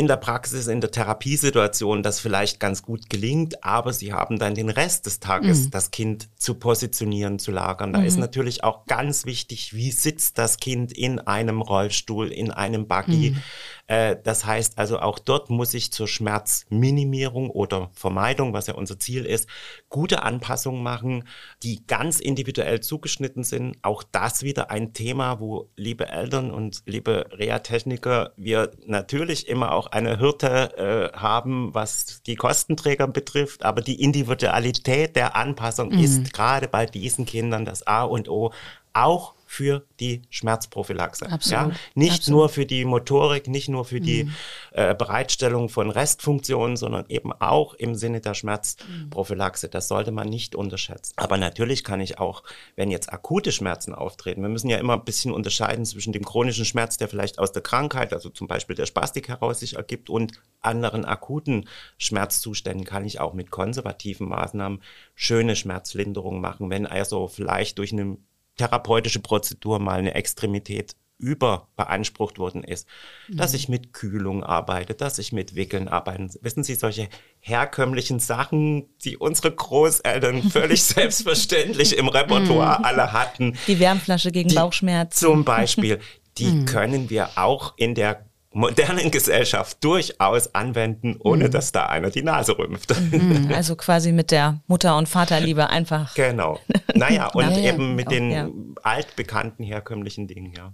in 0.00 0.06
der 0.06 0.16
Praxis, 0.16 0.66
in 0.66 0.80
der 0.80 0.90
Therapiesituation 0.90 2.02
das 2.02 2.20
vielleicht 2.20 2.58
ganz 2.58 2.82
gut 2.82 3.10
gelingt, 3.10 3.62
aber 3.62 3.92
sie 3.92 4.14
haben 4.14 4.38
dann 4.38 4.54
den 4.54 4.70
Rest 4.70 5.04
des 5.04 5.20
Tages, 5.20 5.66
mhm. 5.66 5.70
das 5.72 5.90
Kind 5.90 6.30
zu 6.36 6.54
positionieren, 6.54 7.38
zu 7.38 7.50
lagern. 7.50 7.92
Da 7.92 7.98
mhm. 7.98 8.06
ist 8.06 8.16
natürlich 8.16 8.64
auch 8.64 8.86
ganz 8.86 9.26
wichtig, 9.26 9.74
wie 9.74 9.90
sitzt 9.90 10.38
das 10.38 10.56
Kind 10.56 10.90
in 10.90 11.18
einem 11.18 11.60
Rollstuhl, 11.60 12.28
in 12.28 12.50
einem 12.50 12.88
Buggy. 12.88 13.32
Mhm. 13.32 13.42
Äh, 13.90 14.16
das 14.22 14.46
heißt 14.46 14.78
also, 14.78 15.00
auch 15.00 15.18
dort 15.18 15.50
muss 15.50 15.74
ich 15.74 15.92
zur 15.92 16.06
Schmerzminimierung 16.06 17.50
oder 17.50 17.90
Vermeidung, 17.92 18.52
was 18.52 18.68
ja 18.68 18.74
unser 18.74 19.00
Ziel 19.00 19.26
ist, 19.26 19.48
gute 19.88 20.22
Anpassungen 20.22 20.80
machen, 20.80 21.24
die 21.64 21.84
ganz 21.88 22.20
individuell 22.20 22.78
zugeschnitten 22.78 23.42
sind. 23.42 23.78
Auch 23.82 24.04
das 24.04 24.44
wieder 24.44 24.70
ein 24.70 24.92
Thema, 24.92 25.40
wo 25.40 25.70
liebe 25.74 26.08
Eltern 26.08 26.52
und 26.52 26.82
liebe 26.86 27.26
Reha-Techniker, 27.32 28.32
wir 28.36 28.70
natürlich 28.86 29.48
immer 29.48 29.72
auch 29.72 29.88
eine 29.88 30.20
Hürde 30.20 31.10
äh, 31.12 31.18
haben, 31.18 31.74
was 31.74 32.22
die 32.22 32.36
Kostenträger 32.36 33.08
betrifft, 33.08 33.64
aber 33.64 33.82
die 33.82 34.00
Individualität 34.00 35.16
der 35.16 35.34
Anpassung 35.34 35.88
mhm. 35.88 35.98
ist 35.98 36.32
gerade 36.32 36.68
bei 36.68 36.86
diesen 36.86 37.26
Kindern 37.26 37.64
das 37.64 37.84
A 37.88 38.04
und 38.04 38.28
O, 38.28 38.52
auch 38.92 39.34
für 39.52 39.84
die 39.98 40.22
Schmerzprophylaxe. 40.30 41.28
Absolut. 41.28 41.72
Ja? 41.72 41.78
Nicht 41.96 42.20
Absolut. 42.20 42.38
nur 42.38 42.48
für 42.50 42.66
die 42.66 42.84
Motorik, 42.84 43.48
nicht 43.48 43.68
nur 43.68 43.84
für 43.84 44.00
die 44.00 44.24
Mhm. 44.24 44.34
äh, 44.70 44.94
Bereitstellung 44.94 45.68
von 45.68 45.90
Restfunktionen, 45.90 46.76
sondern 46.76 47.06
eben 47.08 47.32
auch 47.32 47.74
im 47.74 47.96
Sinne 47.96 48.20
der 48.20 48.34
Schmerzprophylaxe. 48.34 49.68
Das 49.68 49.88
sollte 49.88 50.12
man 50.12 50.28
nicht 50.28 50.54
unterschätzen. 50.54 51.14
Aber 51.16 51.36
natürlich 51.36 51.82
kann 51.82 52.00
ich 52.00 52.20
auch, 52.20 52.44
wenn 52.76 52.92
jetzt 52.92 53.12
akute 53.12 53.50
Schmerzen 53.50 53.92
auftreten, 53.92 54.40
wir 54.42 54.48
müssen 54.48 54.70
ja 54.70 54.78
immer 54.78 54.94
ein 54.94 55.04
bisschen 55.04 55.32
unterscheiden 55.32 55.84
zwischen 55.84 56.12
dem 56.12 56.24
chronischen 56.24 56.64
Schmerz, 56.64 56.96
der 56.96 57.08
vielleicht 57.08 57.40
aus 57.40 57.50
der 57.50 57.62
Krankheit, 57.62 58.12
also 58.12 58.28
zum 58.28 58.46
Beispiel 58.46 58.76
der 58.76 58.86
Spastik 58.86 59.26
heraus 59.26 59.58
sich 59.58 59.74
ergibt 59.74 60.10
und 60.10 60.30
anderen 60.60 61.04
akuten 61.04 61.68
Schmerzzuständen 61.98 62.84
kann 62.84 63.04
ich 63.04 63.18
auch 63.18 63.34
mit 63.34 63.50
konservativen 63.50 64.28
Maßnahmen 64.28 64.80
schöne 65.16 65.56
Schmerzlinderung 65.56 66.40
machen, 66.40 66.70
wenn 66.70 66.86
also 66.86 67.26
vielleicht 67.26 67.78
durch 67.78 67.92
eine 67.92 68.16
therapeutische 68.60 69.20
Prozedur 69.20 69.78
mal 69.78 69.98
eine 69.98 70.14
Extremität 70.14 70.94
überbeansprucht 71.18 72.38
worden 72.38 72.62
ist, 72.64 72.86
dass 73.28 73.52
ich 73.54 73.68
mit 73.68 73.92
Kühlung 73.92 74.42
arbeite, 74.42 74.94
dass 74.94 75.18
ich 75.18 75.32
mit 75.32 75.54
Wickeln 75.54 75.86
arbeite. 75.88 76.38
Wissen 76.42 76.62
Sie, 76.64 76.74
solche 76.74 77.08
herkömmlichen 77.40 78.20
Sachen, 78.20 78.88
die 79.04 79.16
unsere 79.18 79.54
Großeltern 79.54 80.42
völlig 80.50 80.82
selbstverständlich 80.82 81.96
im 81.96 82.08
Repertoire 82.08 82.84
alle 82.84 83.12
hatten, 83.12 83.56
Die 83.66 83.78
Wärmflasche 83.80 84.30
gegen 84.32 84.48
Die- 84.48 84.54
Bauchschmerzen. 84.54 85.18
zum 85.18 85.44
Beispiel, 85.44 85.96
Mhm. 86.38 86.38
die 86.38 86.64
können 86.64 87.10
wir 87.10 87.30
auch 87.36 87.74
in 87.76 87.94
der 87.94 88.24
modernen 88.52 89.10
Gesellschaft 89.12 89.82
durchaus 89.84 90.54
anwenden, 90.54 91.16
ohne 91.20 91.44
Mhm. 91.46 91.50
dass 91.52 91.70
da 91.70 91.86
einer 91.86 92.10
die 92.10 92.22
Nase 92.22 92.58
rümpft. 92.58 92.94
Also 93.54 93.76
quasi 93.76 94.10
mit 94.12 94.30
der 94.30 94.60
Mutter- 94.66 94.96
und 94.96 95.08
Vaterliebe 95.08 95.68
einfach. 95.70 96.14
Genau. 96.14 96.58
Naja, 96.94 97.28
und 97.28 97.44
Ja, 97.44 97.50
ja, 97.56 97.72
eben 97.72 97.94
mit 97.94 98.08
auch, 98.08 98.10
den 98.10 98.30
ja. 98.32 98.48
altbekannten 98.82 99.64
herkömmlichen 99.64 100.26
Dingen, 100.26 100.52
ja. 100.56 100.72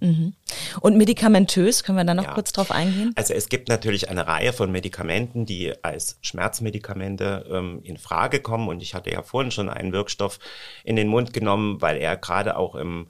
Und 0.80 0.96
medikamentös, 0.96 1.84
können 1.84 1.98
wir 1.98 2.04
da 2.04 2.14
noch 2.14 2.32
kurz 2.34 2.52
drauf 2.52 2.70
eingehen? 2.70 3.12
Also 3.16 3.34
es 3.34 3.48
gibt 3.50 3.68
natürlich 3.68 4.08
eine 4.08 4.26
Reihe 4.26 4.52
von 4.54 4.72
Medikamenten, 4.72 5.44
die 5.44 5.72
als 5.84 6.18
Schmerzmedikamente 6.22 7.46
ähm, 7.52 7.80
in 7.82 7.98
Frage 7.98 8.40
kommen. 8.40 8.68
Und 8.68 8.82
ich 8.82 8.94
hatte 8.94 9.10
ja 9.12 9.22
vorhin 9.22 9.50
schon 9.50 9.68
einen 9.68 9.92
Wirkstoff 9.92 10.38
in 10.84 10.96
den 10.96 11.08
Mund 11.08 11.32
genommen, 11.34 11.80
weil 11.82 11.98
er 11.98 12.16
gerade 12.16 12.56
auch 12.56 12.74
im 12.74 13.08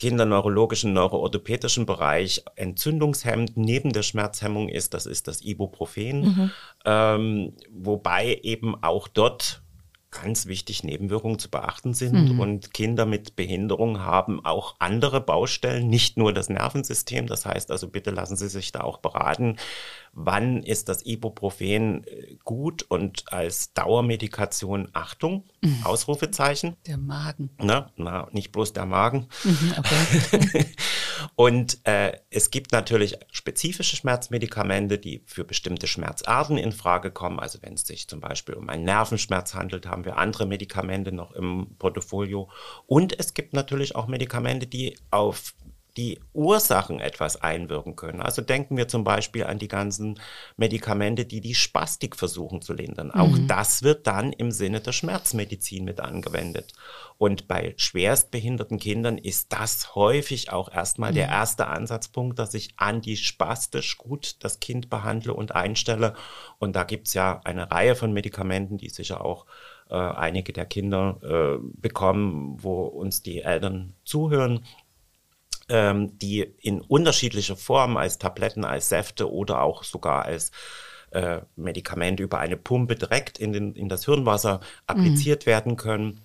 kinderneurologischen, 0.00 0.92
neuroorthopädischen 0.92 1.86
Bereich 1.86 2.44
entzündungshemmend 2.56 3.56
neben 3.56 3.92
der 3.92 4.02
Schmerzhemmung 4.02 4.68
ist. 4.68 4.92
Das 4.94 5.06
ist 5.06 5.28
das 5.28 5.42
Ibuprofen. 5.42 6.50
Ähm, 6.84 7.52
wobei 7.70 8.40
eben 8.42 8.82
auch 8.82 9.08
dort 9.08 9.62
ganz 10.10 10.46
wichtig 10.46 10.84
Nebenwirkungen 10.84 11.38
zu 11.38 11.50
beachten 11.50 11.92
sind. 11.92 12.38
Und 12.40 12.72
Kinder 12.72 13.04
mit 13.04 13.34
Behinderung 13.36 14.00
haben 14.00 14.44
auch 14.44 14.76
andere 14.78 15.20
Baustellen, 15.20 15.88
nicht 15.88 16.16
nur 16.16 16.32
das 16.32 16.48
Nervensystem. 16.48 17.26
Das 17.26 17.44
heißt 17.46 17.70
also, 17.70 17.88
bitte 17.88 18.10
lassen 18.10 18.36
Sie 18.36 18.48
sich 18.48 18.70
da 18.70 18.82
auch 18.82 18.98
beraten, 18.98 19.56
wann 20.14 20.62
ist 20.62 20.88
das 20.88 21.04
Ibuprofen 21.04 22.04
äh, 22.06 22.36
gut 22.44 22.82
und 22.82 23.32
als 23.32 23.72
Dauermedikation 23.72 24.88
Achtung, 24.92 25.44
Ausrufezeichen. 25.84 26.76
Der 26.86 26.98
Magen. 26.98 27.50
Ne? 27.60 27.90
Na, 27.96 28.28
nicht 28.32 28.52
bloß 28.52 28.72
der 28.72 28.86
Magen. 28.86 29.28
Mhm, 29.44 29.74
okay. 29.78 30.66
Und 31.36 31.78
äh, 31.86 32.18
es 32.30 32.50
gibt 32.50 32.72
natürlich 32.72 33.16
spezifische 33.30 33.96
Schmerzmedikamente, 33.96 34.98
die 34.98 35.22
für 35.26 35.44
bestimmte 35.44 35.86
Schmerzarten 35.86 36.58
in 36.58 36.72
Frage 36.72 37.10
kommen. 37.10 37.40
Also 37.40 37.60
wenn 37.62 37.74
es 37.74 37.86
sich 37.86 38.08
zum 38.08 38.20
Beispiel 38.20 38.54
um 38.54 38.68
einen 38.68 38.84
Nervenschmerz 38.84 39.54
handelt, 39.54 39.86
haben 39.86 40.04
wir 40.04 40.18
andere 40.18 40.46
Medikamente 40.46 41.12
noch 41.12 41.32
im 41.32 41.76
Portfolio. 41.78 42.50
Und 42.86 43.18
es 43.18 43.34
gibt 43.34 43.54
natürlich 43.54 43.96
auch 43.96 44.06
Medikamente, 44.06 44.66
die 44.66 44.96
auf 45.10 45.54
die 45.96 46.20
Ursachen 46.32 46.98
etwas 46.98 47.40
einwirken 47.40 47.94
können. 47.94 48.20
Also 48.20 48.42
denken 48.42 48.76
wir 48.76 48.88
zum 48.88 49.04
Beispiel 49.04 49.44
an 49.44 49.58
die 49.58 49.68
ganzen 49.68 50.18
Medikamente, 50.56 51.24
die 51.24 51.40
die 51.40 51.54
Spastik 51.54 52.16
versuchen 52.16 52.62
zu 52.62 52.72
lindern. 52.72 53.12
Auch 53.12 53.38
das 53.46 53.82
wird 53.82 54.06
dann 54.06 54.32
im 54.32 54.50
Sinne 54.50 54.80
der 54.80 54.92
Schmerzmedizin 54.92 55.84
mit 55.84 56.00
angewendet. 56.00 56.72
Und 57.16 57.46
bei 57.46 57.74
schwerstbehinderten 57.76 58.80
Kindern 58.80 59.18
ist 59.18 59.52
das 59.52 59.94
häufig 59.94 60.50
auch 60.50 60.72
erstmal 60.72 61.12
der 61.12 61.28
erste 61.28 61.68
Ansatzpunkt, 61.68 62.38
dass 62.40 62.54
ich 62.54 62.74
antispastisch 62.76 63.96
gut 63.98 64.36
das 64.40 64.58
Kind 64.58 64.90
behandle 64.90 65.34
und 65.34 65.54
einstelle. 65.54 66.14
Und 66.58 66.74
da 66.74 66.82
gibt's 66.82 67.14
ja 67.14 67.40
eine 67.44 67.70
Reihe 67.70 67.94
von 67.94 68.12
Medikamenten, 68.12 68.78
die 68.78 68.88
sicher 68.88 69.24
auch 69.24 69.46
äh, 69.90 69.94
einige 69.94 70.52
der 70.52 70.66
Kinder 70.66 71.20
äh, 71.22 71.58
bekommen, 71.80 72.56
wo 72.62 72.82
uns 72.82 73.22
die 73.22 73.42
Eltern 73.42 73.94
zuhören 74.04 74.64
ähm, 75.68 76.18
die 76.18 76.40
in 76.60 76.80
unterschiedlicher 76.80 77.56
Form 77.56 77.96
als 77.96 78.18
Tabletten, 78.18 78.64
als 78.64 78.88
Säfte 78.88 79.30
oder 79.30 79.62
auch 79.62 79.84
sogar 79.84 80.24
als 80.24 80.50
äh, 81.10 81.40
Medikamente 81.56 82.22
über 82.22 82.38
eine 82.38 82.56
Pumpe 82.56 82.96
direkt 82.96 83.38
in, 83.38 83.52
den, 83.52 83.74
in 83.74 83.88
das 83.88 84.04
Hirnwasser 84.04 84.60
appliziert 84.86 85.46
werden 85.46 85.76
können. 85.76 86.20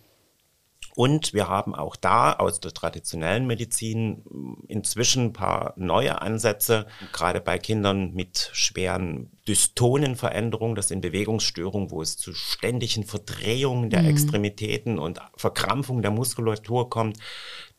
Und 0.95 1.33
wir 1.33 1.47
haben 1.47 1.75
auch 1.75 1.95
da 1.95 2.33
aus 2.33 2.59
der 2.59 2.73
traditionellen 2.73 3.47
Medizin 3.47 4.23
mh, 4.29 4.57
inzwischen 4.67 5.25
ein 5.25 5.33
paar 5.33 5.73
neue 5.77 6.21
Ansätze, 6.21 6.87
gerade 7.13 7.39
bei 7.39 7.57
Kindern 7.57 8.13
mit 8.13 8.49
schweren 8.53 9.31
Dystonenveränderungen, 9.47 10.75
das 10.75 10.89
sind 10.89 11.01
Bewegungsstörungen, 11.01 11.91
wo 11.91 12.01
es 12.01 12.17
zu 12.17 12.33
ständigen 12.33 13.05
Verdrehungen 13.05 13.89
der 13.89 14.05
Extremitäten 14.05 14.99
und 14.99 15.19
Verkrampfung 15.37 16.01
der 16.01 16.11
Muskulatur 16.11 16.89
kommt. 16.89 17.17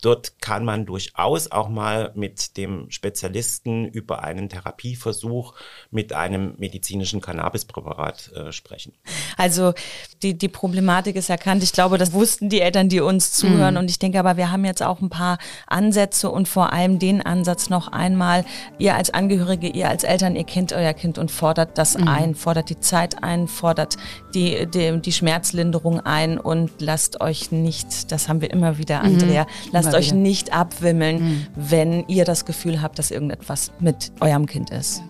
Dort 0.00 0.40
kann 0.40 0.64
man 0.64 0.86
durchaus 0.86 1.50
auch 1.50 1.68
mal 1.68 2.12
mit 2.14 2.56
dem 2.56 2.90
Spezialisten 2.90 3.86
über 3.86 4.24
einen 4.24 4.48
Therapieversuch 4.48 5.54
mit 5.90 6.12
einem 6.12 6.54
medizinischen 6.58 7.20
Cannabispräparat 7.20 8.32
äh, 8.32 8.52
sprechen. 8.52 8.94
Also 9.36 9.74
die, 10.22 10.36
die 10.36 10.48
Problematik 10.48 11.16
ist 11.16 11.30
erkannt. 11.30 11.62
Ich 11.62 11.72
glaube, 11.72 11.98
das 11.98 12.12
wussten 12.12 12.48
die 12.48 12.60
Eltern, 12.60 12.88
die 12.88 13.00
uns 13.00 13.32
zuhören. 13.32 13.76
Und 13.76 13.90
ich 13.90 13.98
denke 13.98 14.18
aber, 14.18 14.36
wir 14.36 14.50
haben 14.50 14.64
jetzt 14.64 14.82
auch 14.82 15.00
ein 15.00 15.10
paar 15.10 15.38
Ansätze 15.66 16.30
und 16.30 16.48
vor 16.48 16.72
allem 16.72 16.98
den 16.98 17.22
Ansatz 17.22 17.70
noch 17.70 17.88
einmal, 17.88 18.44
ihr 18.78 18.94
als 18.94 19.10
Angehörige, 19.10 19.68
ihr 19.68 19.88
als 19.88 20.04
Eltern, 20.04 20.36
ihr 20.36 20.44
kennt 20.44 20.72
euer 20.72 20.94
Kind 20.94 21.18
und 21.18 21.30
fordert 21.30 21.78
das 21.78 21.96
ein, 21.96 22.34
fordert 22.34 22.70
die 22.70 22.80
Zeit 22.80 23.22
ein, 23.22 23.48
fordert 23.48 23.96
die, 24.34 24.66
die, 24.66 25.00
die 25.00 25.12
Schmerzlinderung 25.12 26.00
ein 26.00 26.38
und 26.38 26.70
lasst 26.80 27.20
euch 27.20 27.52
nicht, 27.52 28.10
das 28.12 28.28
haben 28.28 28.40
wir 28.40 28.50
immer 28.50 28.78
wieder, 28.78 29.00
Andrea, 29.00 29.46
lasst 29.72 29.89
Immer 29.90 29.98
euch 29.98 30.08
wieder. 30.08 30.16
nicht 30.16 30.52
abwimmeln, 30.52 31.46
wenn 31.54 32.04
ihr 32.08 32.24
das 32.24 32.44
Gefühl 32.44 32.82
habt, 32.82 32.98
dass 32.98 33.10
irgendetwas 33.10 33.72
mit 33.80 34.12
eurem 34.20 34.46
Kind 34.46 34.70
ist. 34.70 35.02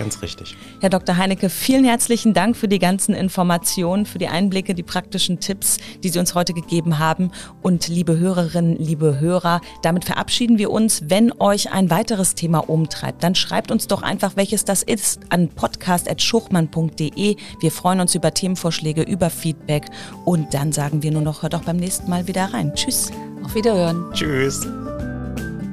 Ganz 0.00 0.22
richtig. 0.22 0.56
Herr 0.80 0.88
Dr. 0.88 1.18
Heinecke, 1.18 1.50
vielen 1.50 1.84
herzlichen 1.84 2.32
Dank 2.32 2.56
für 2.56 2.68
die 2.68 2.78
ganzen 2.78 3.14
Informationen, 3.14 4.06
für 4.06 4.16
die 4.16 4.28
Einblicke, 4.28 4.74
die 4.74 4.82
praktischen 4.82 5.40
Tipps, 5.40 5.76
die 6.02 6.08
Sie 6.08 6.18
uns 6.18 6.34
heute 6.34 6.54
gegeben 6.54 6.98
haben. 6.98 7.32
Und 7.60 7.86
liebe 7.86 8.18
Hörerinnen, 8.18 8.78
liebe 8.78 9.20
Hörer, 9.20 9.60
damit 9.82 10.06
verabschieden 10.06 10.56
wir 10.56 10.70
uns. 10.70 11.02
Wenn 11.10 11.38
euch 11.38 11.70
ein 11.72 11.90
weiteres 11.90 12.34
Thema 12.34 12.60
umtreibt, 12.60 13.22
dann 13.22 13.34
schreibt 13.34 13.70
uns 13.70 13.88
doch 13.88 14.00
einfach, 14.00 14.36
welches 14.36 14.64
das 14.64 14.82
ist, 14.82 15.20
an 15.28 15.50
podcast.schuchmann.de. 15.50 17.36
Wir 17.60 17.70
freuen 17.70 18.00
uns 18.00 18.14
über 18.14 18.32
Themenvorschläge, 18.32 19.02
über 19.02 19.28
Feedback. 19.28 19.84
Und 20.24 20.54
dann 20.54 20.72
sagen 20.72 21.02
wir 21.02 21.10
nur 21.12 21.20
noch, 21.20 21.42
hört 21.42 21.52
doch 21.52 21.64
beim 21.64 21.76
nächsten 21.76 22.08
Mal 22.08 22.26
wieder 22.26 22.46
rein. 22.54 22.72
Tschüss. 22.74 23.12
Auf 23.44 23.54
Wiederhören. 23.54 24.10
Tschüss. 24.14 24.66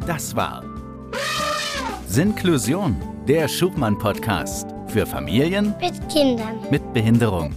Das 0.06 0.36
war 0.36 0.66
Sinklusion, 2.10 2.98
der 3.28 3.48
Schubmann-Podcast 3.50 4.68
für 4.88 5.06
Familien 5.06 5.76
Mit 5.82 6.10
Kindern. 6.10 6.60
mit 6.72 6.94
Behinderung. 6.94 7.54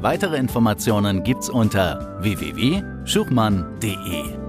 Weitere 0.00 0.36
Informationen 0.36 1.22
gibt's 1.22 1.48
unter 1.48 2.18
www.schubmann.de. 2.20 4.45